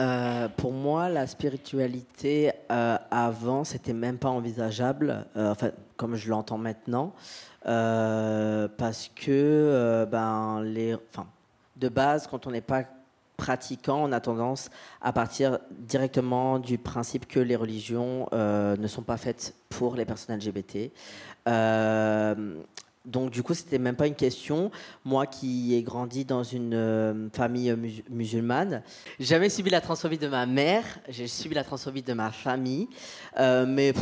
[0.00, 6.30] Euh, pour moi, la spiritualité euh, avant, c'était même pas envisageable, euh, enfin, comme je
[6.30, 7.12] l'entends maintenant,
[7.66, 11.26] euh, parce que ben, les, enfin,
[11.76, 12.84] de base, quand on n'est pas
[13.36, 14.70] pratiquant, on a tendance
[15.02, 20.38] à partir directement du principe que les religions ne sont pas faites pour les personnes
[20.38, 20.90] LGBT.
[23.06, 24.70] Donc du coup, c'était même pas une question.
[25.04, 28.82] Moi qui ai grandi dans une euh, famille mus- musulmane,
[29.18, 32.88] j'ai jamais subi la transphobie de ma mère, j'ai subi la transphobie de ma famille,
[33.38, 33.94] Euh, mais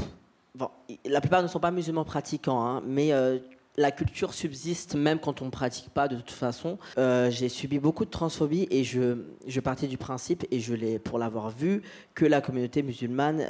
[0.55, 0.68] bon,
[1.05, 3.38] la plupart ne sont pas musulmans pratiquants, hein, mais euh,
[3.76, 6.78] la culture subsiste même quand on ne pratique pas de toute façon.
[6.96, 11.18] J'ai subi beaucoup de transphobie et je, je partais du principe, et je l'ai pour
[11.20, 11.82] l'avoir vu,
[12.14, 13.40] que la communauté musulmane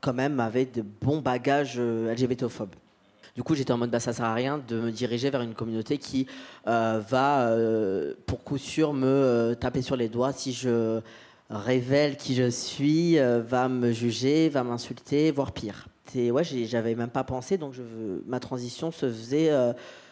[0.00, 2.74] quand même avait de bons bagages euh, LGBTophobes.
[3.40, 5.54] Du coup, j'étais en mode, bah, ça sert à rien de me diriger vers une
[5.54, 6.26] communauté qui
[6.66, 11.00] euh, va, euh, pour coup sûr, me euh, taper sur les doigts si je
[11.48, 15.88] révèle qui je suis, va me juger, va m'insulter, voire pire.
[16.14, 17.72] Ouais, j'avais même pas pensé, donc
[18.26, 19.50] ma transition se faisait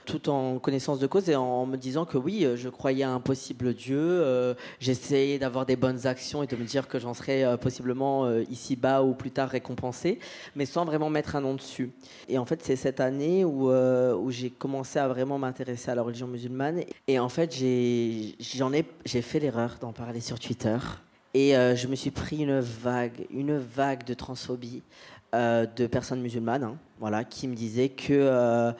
[0.09, 3.11] tout en connaissance de cause et en me disant que oui, euh, je croyais à
[3.11, 3.98] un possible Dieu.
[4.00, 8.30] euh, J'essayais d'avoir des bonnes actions et de me dire que j'en serais euh, possiblement
[8.50, 10.18] ici-bas ou plus tard récompensé,
[10.56, 11.90] mais sans vraiment mettre un nom dessus.
[12.28, 16.02] Et en fait, c'est cette année où, où j'ai commencé à vraiment m'intéresser à la
[16.02, 16.80] religion musulmane.
[17.06, 20.78] Et en fait, j'ai ai, fait l'erreur d'en parler sur Twitter.
[21.34, 24.82] Et je me suis pris une vague, une vague de transphobie
[25.32, 28.72] de personnes musulmanes, hein, voilà, qui me disaient que,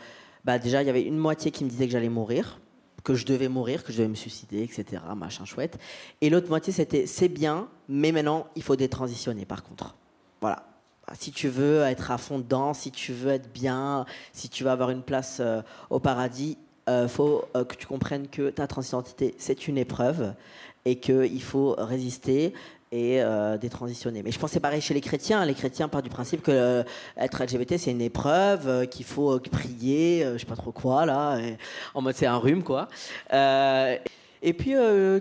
[0.45, 2.61] bah, déjà, il y avait une moitié qui me disait que j'allais mourir,
[3.05, 5.79] que je devais mourir, que je devais me suicider, etc., machin chouette.
[6.21, 9.95] Et l'autre moitié, c'était c'est bien, mais maintenant, il faut détransitionner, par contre.
[10.41, 10.65] Voilà.
[11.19, 14.71] Si tu veux être à fond dedans, si tu veux être bien, si tu veux
[14.71, 19.35] avoir une place euh, au paradis, il faut euh, que tu comprennes que ta transidentité,
[19.39, 20.35] c'est une épreuve
[20.85, 22.55] et qu'il faut résister
[22.91, 24.23] et euh, détransitionner.
[24.23, 25.45] Mais je pense c'est pareil chez les chrétiens.
[25.45, 26.83] Les chrétiens partent du principe que euh,
[27.17, 31.07] être LGBT, c'est une épreuve, euh, qu'il faut euh, prier, je sais pas trop quoi,
[31.07, 31.39] là,
[31.95, 32.89] en mode c'est un rhume, quoi.
[34.41, 34.71] Et puis,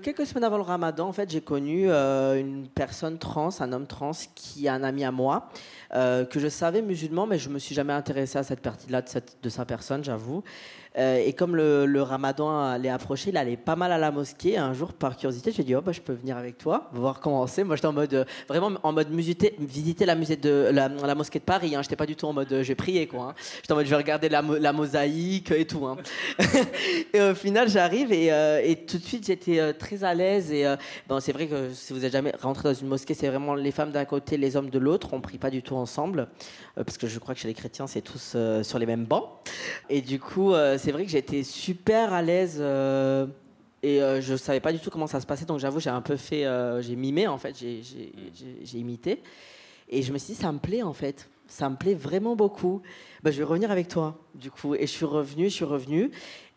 [0.03, 4.11] quelques semaines avant le ramadan, en fait, j'ai connu une personne trans, un homme trans,
[4.35, 5.49] qui est un ami à moi,
[5.91, 9.65] que je savais musulman, mais je me suis jamais intéressé à cette partie-là de sa
[9.65, 10.43] personne, j'avoue.
[10.97, 14.57] Euh, et comme le, ramadan allait approcher, il allait pas mal à la mosquée.
[14.57, 17.45] Un jour, par curiosité, j'ai dit, oh, bah, je peux venir avec toi, voir comment
[17.47, 17.63] c'est.
[17.63, 21.43] Moi, j'étais en mode, euh, vraiment en mode visiter la, musée de, la, mosquée de
[21.43, 21.75] Paris.
[21.75, 21.81] Hein.
[21.83, 23.29] J'étais pas du tout en mode, euh, je vais prier, quoi.
[23.29, 23.35] hein.
[23.57, 25.85] J'étais en mode, je vais regarder la, mo- la mosaïque et tout.
[25.85, 25.97] hein.
[27.13, 30.51] et au final, j'arrive et, euh, tout de suite, j'étais très à l'aise.
[30.51, 30.65] Et
[31.07, 33.71] bon, c'est vrai que si vous êtes jamais rentré dans une mosquée, c'est vraiment les
[33.71, 35.09] femmes d'un côté, les hommes de l'autre.
[35.13, 36.27] On prie pas du tout ensemble.
[36.75, 39.25] Parce que je crois que chez les chrétiens, c'est tous sur les mêmes bancs.
[39.89, 42.59] Et du coup, euh, c'est vrai que j'étais super à l'aise.
[42.61, 43.27] euh,
[43.83, 45.43] et euh, je savais pas du tout comment ça se passait.
[45.43, 46.45] Donc j'avoue, j'ai un peu fait.
[46.45, 47.53] euh, j'ai mimé, en fait.
[47.59, 47.81] J'ai-
[48.63, 49.21] J'ai imité.
[49.89, 51.29] Et je me suis dit, ça me plaît, en fait.
[51.49, 52.81] Ça me plaît vraiment beaucoup.
[53.21, 54.75] Bah, je vais revenir avec toi, du coup.
[54.75, 56.09] Et je suis revenu, je suis revenu.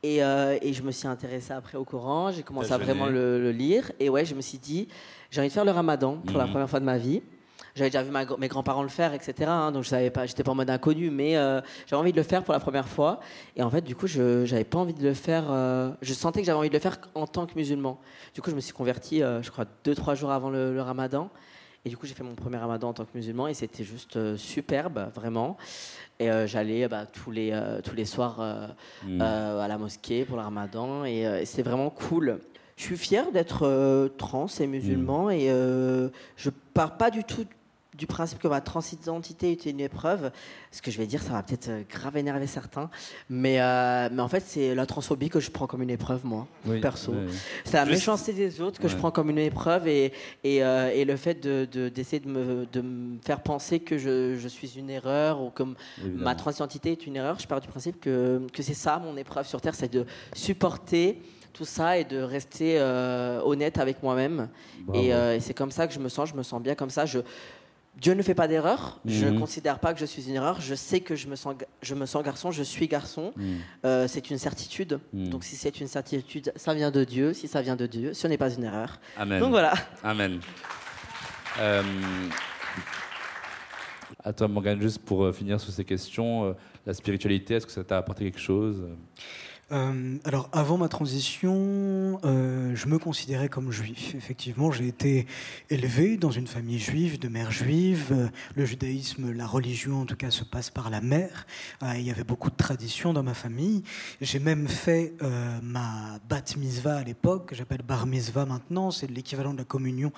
[0.05, 2.31] Et, euh, et je me suis intéressée après au Coran.
[2.31, 3.91] J'ai commencé à vraiment le, le lire.
[3.99, 4.87] Et ouais, je me suis dit,
[5.33, 6.51] j'ai envie de faire le ramadan pour la Mhm.
[6.53, 7.21] première fois de ma vie.
[7.75, 9.35] J'avais déjà vu ma mes grands-parents le faire, etc.
[9.49, 12.17] hein, donc je savais pas, j'étais pas en mode inconnu, mais euh, j'avais envie de
[12.17, 13.21] le faire pour la première fois.
[13.57, 15.45] Et en fait, du coup, je j'avais pas envie de le faire.
[15.51, 17.99] euh, je sentais que j'avais envie de le faire en tant que musulman.
[18.35, 20.83] Du coup, je me suis converti, euh, je crois, deux trois jours avant le, le
[20.83, 21.31] Ramadan.
[21.85, 24.37] Et du coup, j'ai fait mon premier Ramadan en tant que musulman et c'était juste
[24.37, 25.57] superbe, vraiment.
[26.19, 28.67] Et j'allais bah, tous les tous les soirs euh,
[29.07, 29.23] Mm.
[29.23, 32.41] euh, à la mosquée pour le Ramadan et, et c'est vraiment cool.
[32.77, 37.47] Je suis fier d'être euh, trans et musulman et euh, je pars pas du tout
[38.01, 40.33] du principe que ma transidentité était une épreuve.
[40.73, 42.89] Ce que je vais dire, ça va peut-être euh, grave énerver certains,
[43.29, 46.49] mais, euh, mais en fait, c'est la transphobie que je prends comme une épreuve, moi,
[46.65, 47.13] Oui, perso.
[47.13, 47.31] oui.
[47.65, 50.91] C'est la Juste- méchanceté des autres que je prends comme une épreuve et, et, euh,
[50.95, 54.89] et le fait d'essayer de, me, de me faire penser que je, je suis une
[54.89, 56.25] erreur ou Évidemment.
[56.25, 59.47] ma transidentité est une erreur, je pars du principe que, que c'est ça mon épreuve
[59.47, 61.21] sur Terre, c'est de supporter
[61.53, 64.49] tout ça et de rester euh, honnête avec moi-même.
[64.95, 66.91] Et, euh, et c'est comme ça que je me sens, je me sens bien comme
[66.91, 67.05] ça.
[67.07, 67.19] Je,
[67.99, 69.41] Dieu ne fait pas d'erreur, je ne Mhm.
[69.41, 71.95] considère pas que je suis une erreur, je sais que je me sens, ga- je
[71.95, 73.33] me sens garçon, je suis garçon.
[73.37, 73.43] Mm.
[73.85, 75.01] Euh, c'est une certitude.
[75.13, 75.29] Mhm.
[75.29, 77.35] Donc si c'est une certitude, ça vient de Dieu.
[77.35, 78.99] Si ça vient de Dieu, ce n'est pas une erreur.
[79.19, 79.41] Amen.
[79.41, 79.75] Donc voilà.
[80.03, 80.41] Amen.
[81.59, 81.83] Euh,
[84.25, 86.55] à toi, Morgane, juste pour euh, finir sur ces questions,
[86.87, 88.83] la spiritualité, est-ce que ça t'a apporté quelque chose?
[89.73, 94.15] Euh, alors, avant ma transition, euh, je me considérais comme juif.
[94.17, 95.27] Effectivement, j'ai été
[95.69, 98.09] élevé dans une famille juive, de mère juive.
[98.11, 101.47] Euh, le judaïsme, la religion en tout cas, se passe par la mère.
[101.83, 103.83] Il y avait beaucoup de traditions dans ma famille.
[104.21, 105.15] J'ai même fait
[105.63, 110.13] ma bat mitzvah à l'époque, que j'appelle bar mitzvah maintenant, c'est l'équivalent de la communion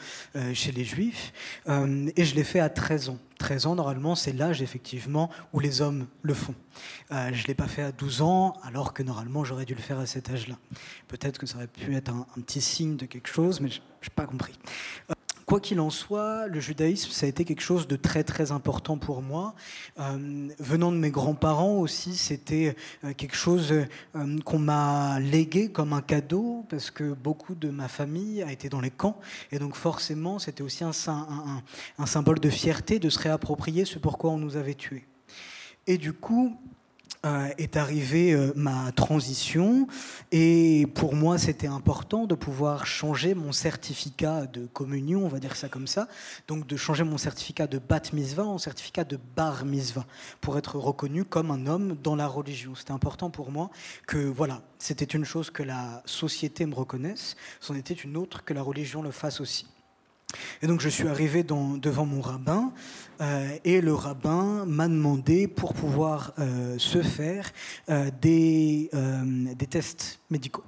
[0.55, 1.33] chez les juifs.
[1.67, 3.19] et je l'ai fait à 13 ans.
[3.43, 6.55] 13 ans, normalement, c'est l'âge effectivement où les hommes le font.
[7.11, 9.81] Euh, je ne l'ai pas fait à 12 ans, alors que normalement j'aurais dû le
[9.81, 10.55] faire à cet âge-là.
[11.09, 14.15] Peut-être que ça aurait pu être un, petit signe de quelque chose, mais je n'ai
[14.15, 14.57] pas compris.
[15.11, 15.15] Euh,
[15.53, 18.97] Quoi qu'il en soit, le judaïsme, ça a été quelque chose de très très important
[18.97, 19.55] pour moi.
[20.01, 22.75] Euh, venant de mes grands-parents aussi, c'était
[23.05, 27.89] euh, quelque chose euh, qu'on m'a légué comme un cadeau, parce que beaucoup de ma
[27.89, 31.63] famille a été dans les camps, et donc forcément, c'était aussi un, un,
[31.99, 35.05] un symbole de fierté de se réapproprier ce pourquoi on nous avait tués.
[35.87, 36.57] Et du coup,
[37.59, 39.87] est arrivée euh, ma transition
[40.33, 45.55] et pour moi c'était important de pouvoir changer mon certificat de communion, on va dire
[45.55, 46.09] ça comme ça,
[46.49, 50.05] donc de changer mon certificat de bat mitzvah en certificat de bar mitzvah
[50.41, 52.75] pour être reconnu comme un homme dans la religion.
[52.75, 53.71] C'était important pour moi
[54.07, 58.53] que voilà, c'était une chose que la société me reconnaisse, c'en était une autre que
[58.53, 59.67] la religion le fasse aussi.
[60.63, 62.73] Et donc je suis arrivé devant mon rabbin
[63.23, 67.53] euh, et le rabbin m'a demandé pour pouvoir euh, se faire
[67.89, 68.91] euh, des,
[69.71, 70.65] tests médicaux.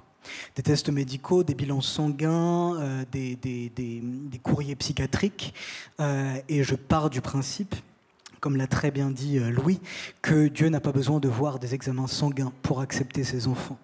[0.55, 5.53] Des tests médicaux, des bilans sanguins, des, courriers psychiatriques.
[5.99, 7.75] et je pars du principe
[8.41, 9.79] comme l'a très bien dit Louis,
[10.21, 13.79] que Dieu n'a pas besoin de voir des examens sanguins pour accepter ses enfants.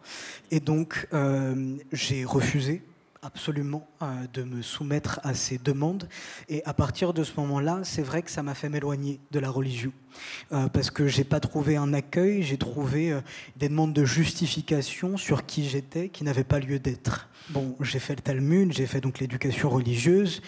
[0.52, 1.08] Et donc,
[1.92, 2.84] j'ai refusé
[3.22, 6.08] absolument euh, de me soumettre à ces demandes.
[6.50, 9.50] Et à partir de ce moment-là, c'est vrai que ça m'a fait m'éloigner de la
[9.50, 9.92] religion.
[10.52, 13.22] Euh, parce que j'ai pas trouvé un accueil, j'ai trouvé euh,
[13.58, 17.30] des demandes de justification sur qui j'étais qui n'avaient pas lieu d'être.
[17.50, 20.42] Bon, j'ai fait le Talmud, j'ai fait donc l'éducation religieuse.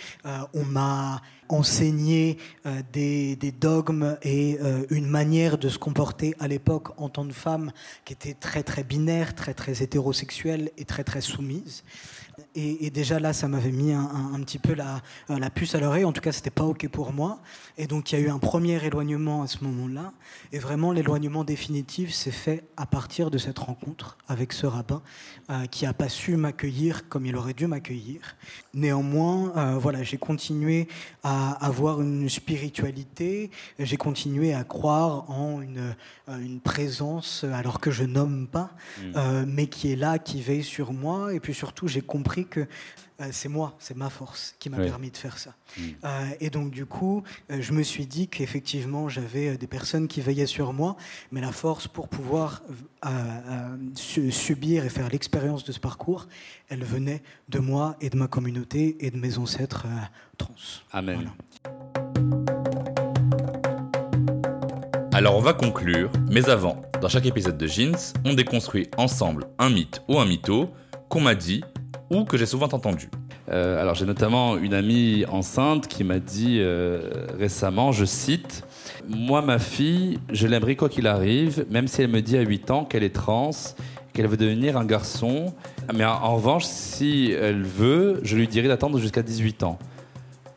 [0.54, 2.38] on m'a enseigné
[2.94, 4.58] des, des, dogmes et
[4.89, 7.72] une manière de se comporter à l'époque en tant que femme
[8.06, 11.84] qui était très très binaire, très très hétérosexuelle et très très soumise.
[12.56, 16.06] Et, déjà là, ça m'avait mis un, petit peu la, euh, la puce à l'oreille.
[16.06, 17.39] En tout cas, c'était pas ok pour moi.
[17.78, 20.14] Et donc, il y a eu un premier éloignement à ce moment-là.
[20.52, 25.02] Et vraiment, l'éloignement définitif s'est fait à partir de cette rencontre avec ce rabbin
[25.50, 28.36] euh, qui a pas su m'accueillir comme il aurait dû m'accueillir.
[28.73, 30.88] Néanmoins, euh, voilà, j'ai continué
[31.23, 33.51] à avoir une spiritualité.
[33.79, 35.95] J'ai continué à croire en une,
[36.27, 39.45] une présence, alors que je nomme pas, mmh.
[39.47, 41.34] mais qui est là, qui veille sur moi.
[41.34, 42.67] Et puis surtout, j'ai compris que
[43.22, 45.53] euh, c'est moi, c'est ma force qui m'a permis de faire ça.
[45.78, 45.82] Mm.
[46.03, 50.22] Euh, et donc du coup, euh, je me suis dit qu'effectivement, j'avais des personnes qui
[50.22, 50.95] veillaient sur moi,
[51.32, 52.64] mais la force pour pouvoir
[53.95, 56.28] subir et faire l'expérience de ce parcours,
[56.70, 59.86] elle venait de moi et de ma communauté et de mes ancêtres
[60.38, 60.55] trans.
[60.91, 61.32] Amen.
[65.11, 69.70] Alors on va conclure, mais avant, dans chaque épisode de Jeans, on déconstruit ensemble un
[69.70, 70.72] mythe ou un mytho
[71.09, 71.64] qu'on m'a dit
[72.14, 73.09] ou que j'ai souvent entendu.
[73.49, 78.64] Euh, alors j'ai notamment une amie enceinte qui m'a dit euh, récemment, je cite,
[79.09, 82.72] Moi ma fille, je l'aimerais quoi qu'il arrive, même si elle me dit à 8
[82.72, 83.51] ans qu'elle est trans,
[84.14, 85.53] qu'elle veut devenir un garçon.
[85.93, 89.80] Mais en, revanche, si elle veut, je lui dirai d'attendre jusqu'à 18 ans.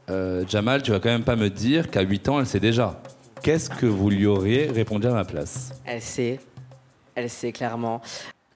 [0.09, 3.01] Euh, Jamal, tu vas quand même pas me dire qu'à 8 ans, elle sait déjà.
[3.43, 5.73] Qu'est-ce que vous lui auriez répondu à ma place?
[5.85, 6.39] Elle sait.
[7.15, 8.03] Elle sait clairement.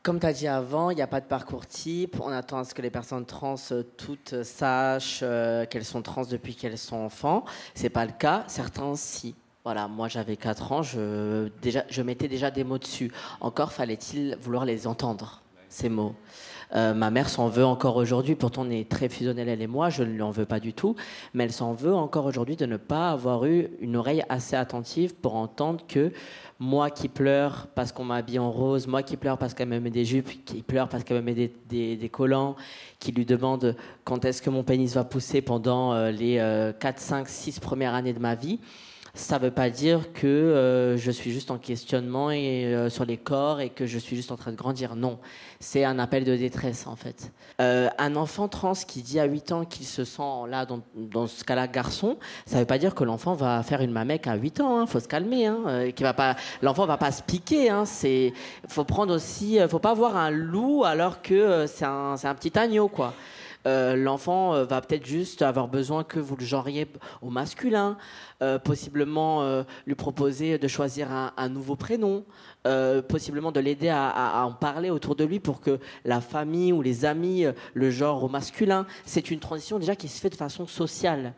[0.02, 2.16] Comme tu as dit avant, il n'y a pas de parcours type.
[2.22, 6.24] On attend à ce que les personnes trans euh, toutes sachent euh, qu'elles sont trans
[6.24, 7.44] depuis qu'elles sont enfants.
[7.74, 8.44] C'est pas le cas.
[8.46, 9.34] Certains, si.
[9.62, 13.12] Voilà, moi j'avais 4 ans, je, déjà, je mettais déjà des mots dessus.
[13.42, 16.14] Encore fallait-il vouloir les entendre, ces mots.
[16.74, 19.90] Euh, ma mère s'en veut encore aujourd'hui, pourtant on est très fusionnels elle et moi,
[19.90, 20.94] je ne lui en veux pas du tout,
[21.34, 25.14] mais elle s'en veut encore aujourd'hui de ne pas avoir eu une oreille assez attentive
[25.14, 26.12] pour entendre que
[26.58, 29.80] moi qui pleure parce qu'on m'a habillé en rose, moi qui pleure parce qu'elle me
[29.80, 32.54] met des jupes, qui pleure parce qu'elle me met des, des, collants,
[32.98, 36.36] qui lui demande quand est-ce que mon pénis va pousser pendant euh, les
[36.78, 38.60] 4, 5, 6 premières années de ma vie
[39.14, 43.04] ça ne veut pas dire que euh, je suis juste en questionnement et, euh, sur
[43.04, 44.94] les corps et que je suis juste en train de grandir.
[44.94, 45.18] Non,
[45.58, 47.32] c'est un appel de détresse en fait.
[47.60, 51.44] Euh, un enfant trans qui dit à 8 ans qu'il se sent là, dans, ce
[51.44, 54.60] cas-là, garçon, ça ne veut pas dire que l'enfant va faire une mamec à 8
[54.60, 54.78] ans.
[54.78, 55.46] Il hein, faut se calmer.
[55.46, 56.36] Hein, qui va pas,
[57.10, 57.70] se piquer.
[57.70, 58.32] Hein, c'est,
[58.68, 62.88] faut prendre aussi, faut pas voir un loup alors que c'est un, un petit agneau
[62.88, 63.14] quoi.
[63.66, 66.86] Euh, L'enfant euh, va peut-être juste avoir besoin que vous le genriez
[67.20, 67.98] au masculin,
[68.42, 72.24] euh, possiblement lui proposer de choisir un, nouveau prénom,
[73.08, 77.04] possiblement de l'aider à, en parler autour de lui pour que la famille ou les
[77.04, 77.44] amis
[77.74, 78.86] le genre au masculin.
[79.04, 81.34] C'est une transition déjà qui se fait de façon sociale,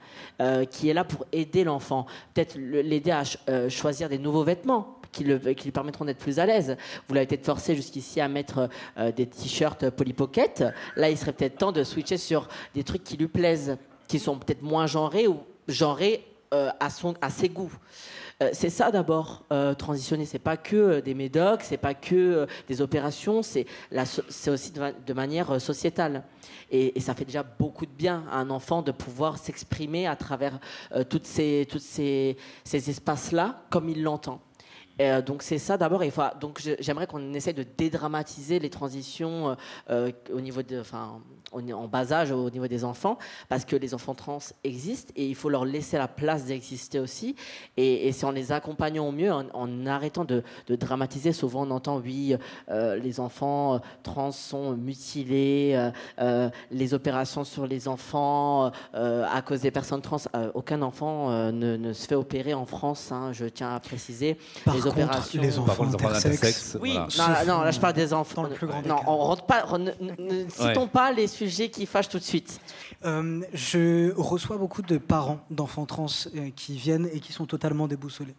[0.71, 5.25] qui est là pour aider l'enfant, peut-être l'aider à ch- choisir des nouveaux vêtements qui,
[5.25, 5.39] lui
[5.73, 6.77] permettront d'être plus à l'aise.
[7.07, 10.65] Vous l'avez peut-être forcé jusqu'ici à mettre euh, des t-shirts Polly Pocket.
[10.97, 13.77] Là, il serait peut-être temps de switcher sur des trucs qui lui plaisent,
[14.09, 17.73] qui sont peut-être moins genrés ou genrés euh, à, son, à ses goûts.
[18.43, 20.27] Euh, c'est ça d'abord euh, transitionner.
[20.27, 23.65] C'est pas que des médocs, c'est pas que des opérations, c'est
[24.29, 26.25] c'est aussi de, ma- de manière sociétale.
[26.71, 30.59] Et, ça fait déjà beaucoup de bien à un enfant de pouvoir s'exprimer à travers
[31.09, 34.41] toutes ces, toutes ces, ces espaces-là comme il l'entend.
[35.01, 36.03] Euh, donc c'est ça d'abord.
[36.41, 39.55] Donc j'aimerais qu'on essaie de dédramatiser les transitions euh,
[39.91, 40.83] euh, au niveau de,
[41.53, 45.35] en bas âge au niveau des enfants, parce que les enfants trans existent et il
[45.35, 47.37] faut leur laisser la place d'exister aussi.
[47.77, 51.33] Et, et c'est en les accompagnant au mieux, en, en arrêtant de, de dramatiser.
[51.33, 52.35] Souvent on entend oui,
[52.71, 55.91] euh, les enfants euh, trans sont mutilés,
[56.21, 60.17] euh, les opérations sur les enfants euh, à cause des personnes trans.
[60.35, 63.11] Euh, aucun enfant euh, ne, ne se fait opérer en France.
[63.13, 64.37] hein, je tiens à préciser.
[64.65, 65.43] Par les contre, opérations.
[65.43, 67.09] les enfants les enfants intersexes, Oui, voilà.
[67.19, 68.43] non, là, non, là je parle des enfants.
[68.43, 69.61] Dans le plus grand des non, on rentre pas.
[69.65, 72.61] re- ne, ne- ne citons pas les sujets qui fâchent tout de suite.
[73.05, 77.89] Euh, je reçois beaucoup de parents d'enfants trans euh, qui viennent et qui sont totalement
[77.89, 78.35] déboussolés.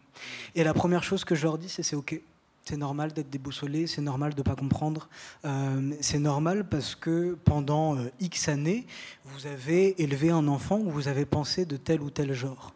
[0.56, 2.20] Et la première chose que je leur dis, c'est c'est OK.
[2.66, 5.10] C'est normal d'être déboussolé, c'est normal de ne pas comprendre.
[5.44, 8.88] Euh, c'est normal parce que pendant X années,
[9.26, 12.74] vous avez élevé un enfant où vous avez pensé de tel ou tel genre.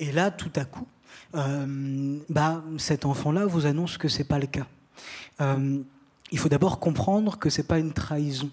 [0.00, 0.88] Et là, tout à coup,
[1.32, 4.66] bah, cet enfant-là vous annonce que c'est pas le cas.
[6.32, 8.50] Il faut d'abord comprendre que c'est pas une trahison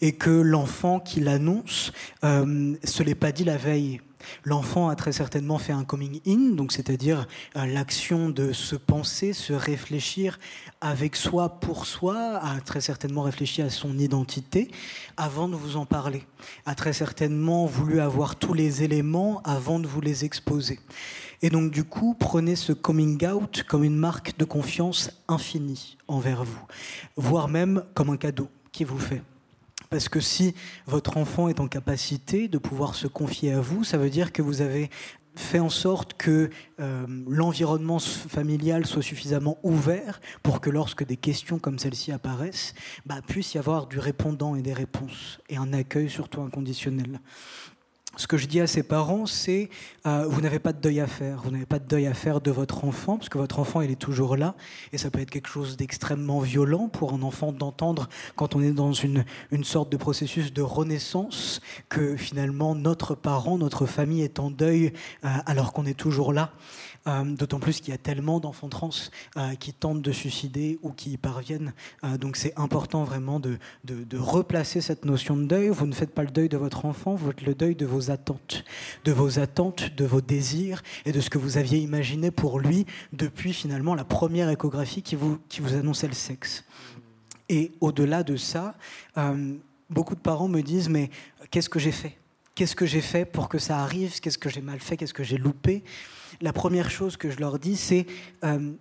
[0.00, 1.92] et que l'enfant qui l'annonce
[2.24, 4.00] euh, se l'est pas dit la veille.
[4.44, 9.32] L'enfant a très certainement fait un coming in, donc c'est-à-dire euh, l'action de se penser,
[9.32, 10.38] se réfléchir
[10.80, 14.70] avec soi pour soi, a très certainement réfléchi à son identité
[15.16, 16.24] avant de vous en parler,
[16.66, 20.78] a très certainement voulu avoir tous les éléments avant de vous les exposer.
[21.42, 26.44] Et donc du coup, prenez ce coming out comme une marque de confiance infinie envers
[26.44, 26.66] vous,
[27.16, 29.22] voire même comme un cadeau qui vous fait.
[29.92, 30.54] Parce que si
[30.86, 34.40] votre enfant est en capacité de pouvoir se confier à vous, ça veut dire que
[34.40, 34.88] vous avez
[35.34, 36.48] fait en sorte que
[36.80, 42.72] euh, l'environnement familial soit suffisamment ouvert pour que lorsque des questions comme celle-ci apparaissent,
[43.04, 47.20] bah, puisse y avoir du répondant et des réponses, et un accueil surtout inconditionnel.
[48.16, 49.70] Ce que je dis à ses parents, c'est
[50.06, 51.40] euh, vous n'avez pas de deuil à faire.
[51.42, 53.90] Vous n'avez pas de deuil à faire de votre enfant, parce que votre enfant, il
[53.90, 54.54] est toujours là.
[54.92, 58.72] Et ça peut être quelque chose d'extrêmement violent pour un enfant d'entendre, quand on est
[58.72, 64.38] dans une, une sorte de processus de renaissance, que finalement notre parent, notre famille est
[64.38, 64.92] en deuil
[65.24, 66.52] euh, alors qu'on est toujours là.
[67.06, 68.90] Euh, D'autant plus qu'il y a tellement d'enfants trans
[69.36, 71.72] euh, qui tentent de suicider ou qui y parviennent.
[72.04, 75.68] Euh, donc c'est important vraiment de, de, replacer cette notion de deuil.
[75.68, 78.10] Vous ne faites pas le deuil de votre enfant, vous faites le deuil de vos
[78.10, 78.64] attentes,
[79.04, 82.86] de vos attentes, de vos désirs et de ce que vous aviez imaginé pour lui
[83.12, 85.38] depuis finalement la première échographie qui vous,
[85.74, 86.64] annonçait le sexe.
[87.48, 88.76] Et au-delà de ça,
[89.90, 91.10] beaucoup de parents me disent mais
[91.50, 92.16] qu'est-ce que j'ai fait?
[92.54, 94.20] Qu'est-ce que j'ai fait pour que ça arrive?
[94.20, 94.96] Qu'est-ce que j'ai mal fait?
[94.96, 95.82] Qu'est-ce que j'ai loupé?
[96.40, 98.06] La première chose que je leur dis, c'est
[98.44, 98.72] euh,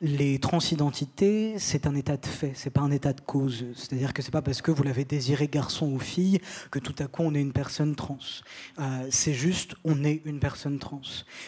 [0.00, 3.66] les transidentités, c'est un état de fait, c'est pas un état de cause.
[3.76, 6.40] C'est-à-dire que c'est pas parce que vous l'avez désiré garçon ou fille
[6.70, 8.18] que tout à coup on est une personne trans.
[8.78, 11.02] Euh, c'est juste on est une personne trans.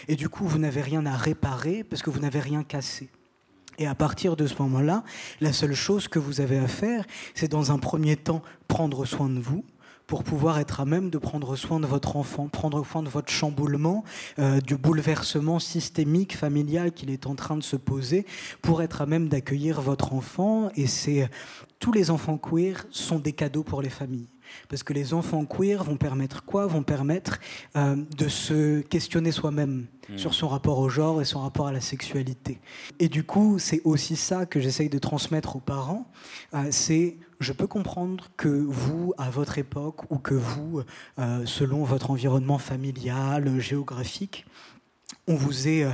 [0.08, 3.08] Et du coup, vous n'avez rien à réparer parce que vous n'avez rien cassé.
[3.78, 5.02] Et à partir de ce moment-là,
[5.40, 9.30] la seule chose que vous avez à faire, c'est dans un premier temps prendre soin
[9.30, 9.64] de vous
[10.06, 13.30] pour pouvoir être à même de prendre soin de votre enfant, prendre soin de votre
[13.30, 14.04] chamboulement,
[14.38, 18.26] euh, du bouleversement systémique, familial qu'il est en train de se poser,
[18.60, 20.70] pour être à même d'accueillir votre enfant.
[20.76, 21.28] Et c'est
[21.78, 24.28] tous les enfants queer sont des cadeaux pour les familles.
[24.68, 26.66] Parce que les enfants queer vont permettre quoi?
[26.66, 27.38] Vont permettre
[27.76, 29.86] euh, de se questionner soi-même
[30.16, 32.60] sur son rapport au genre et son rapport à la sexualité.
[32.98, 36.06] Et du coup, c'est aussi ça que j'essaye de transmettre aux parents.
[36.54, 40.82] Euh, c'est je peux comprendre que vous, à votre époque, ou que vous,
[41.18, 44.46] euh, selon votre environnement familial, géographique,
[45.26, 45.92] on vous est, euh,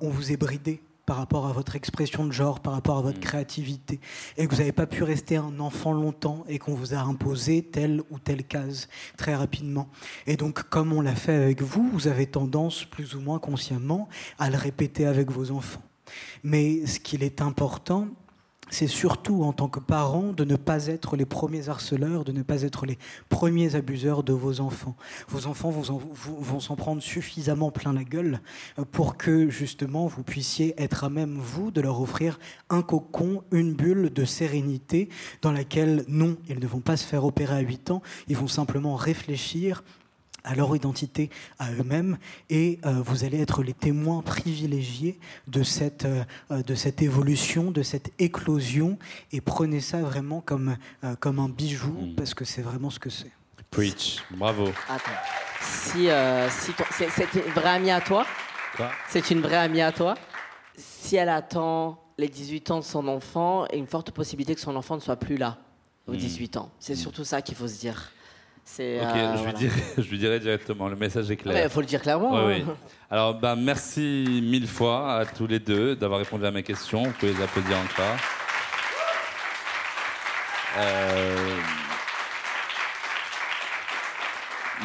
[0.00, 3.20] on vous est bridé par rapport à votre expression de genre, par rapport à votre
[3.20, 4.00] créativité,
[4.36, 7.62] et que vous n'avez pas pu rester un enfant longtemps et qu'on vous a imposé
[7.62, 9.88] telle ou telle case très rapidement.
[10.26, 14.08] Et donc, comme on l'a fait avec vous, vous avez tendance, plus ou moins consciemment,
[14.38, 15.82] à le répéter avec vos enfants.
[16.42, 18.08] Mais ce qu'il est important,
[18.70, 22.42] c'est surtout en tant que parent de ne pas être les premiers harceleurs, de ne
[22.42, 22.98] pas être les
[23.28, 24.96] premiers abuseurs de vos enfants.
[25.28, 28.40] Vos enfants vont s'en prendre suffisamment plein la gueule
[28.78, 32.38] euh, pour que justement vous puissiez être à même, vous, de leur offrir
[32.70, 35.08] un cocon, une bulle de sérénité
[35.42, 38.48] dans laquelle, non, ils ne vont pas se faire opérer à 8 ans, ils vont
[38.48, 39.82] simplement réfléchir
[40.46, 41.28] à leur identité
[41.58, 42.16] à eux-mêmes
[42.48, 45.18] et euh, vous allez être les témoins privilégiés
[45.48, 48.96] de cette, euh, de cette évolution, de cette éclosion
[49.32, 52.14] et prenez ça vraiment comme, euh, comme un bijou mm.
[52.14, 53.30] parce que c'est vraiment ce que c'est.
[53.70, 54.68] Preach, bravo.
[54.88, 55.10] Attends.
[55.60, 56.08] Si,
[56.50, 56.72] si
[57.10, 58.24] c'est une vraie amie à toi?
[59.08, 60.14] C'est une vraie amie à toi?
[60.76, 64.76] Si elle attend les 18 ans de son enfant et une forte possibilité que son
[64.76, 65.58] enfant ne soit plus là
[66.06, 66.58] aux 18 mm.
[66.60, 66.96] ans, c'est mm.
[66.96, 68.12] surtout ça qu'il faut se dire.
[68.80, 70.88] Euh, je, lui dirai, je, lui dirai, directement.
[70.88, 71.64] Le message est clair.
[71.64, 72.36] Il faut le dire clairement.
[72.36, 72.62] Hein.
[73.10, 77.04] Alors, bah, merci mille fois à tous les deux d'avoir répondu à mes questions.
[77.04, 78.16] Vous pouvez les applaudir encore.
[80.78, 81.85] Euh...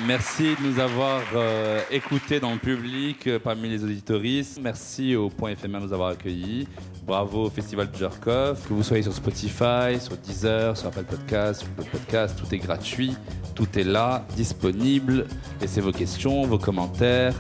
[0.08, 4.60] Merci de nous avoir euh, écoutés dans le public euh, parmi les auditoristes.
[4.62, 6.68] Merci au Point éphémère de nous avoir accueillis.
[7.06, 8.58] Bravo au Festival de.
[8.68, 12.60] Que vous soyez sur Spotify, sur Deezer, sur Apple Podcast, sur le podcast, tout est
[12.60, 13.16] gratuit,
[13.54, 15.28] tout est là, disponible.
[15.60, 17.36] Laissez vos questions, vos commentaires.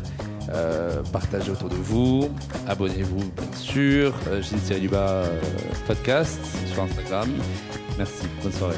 [0.49, 2.29] Euh, partagez autour de vous,
[2.67, 5.39] abonnez-vous bien sûr, euh,
[5.87, 6.39] podcast
[6.73, 7.29] sur Instagram.
[7.97, 8.77] Merci, bonne soirée.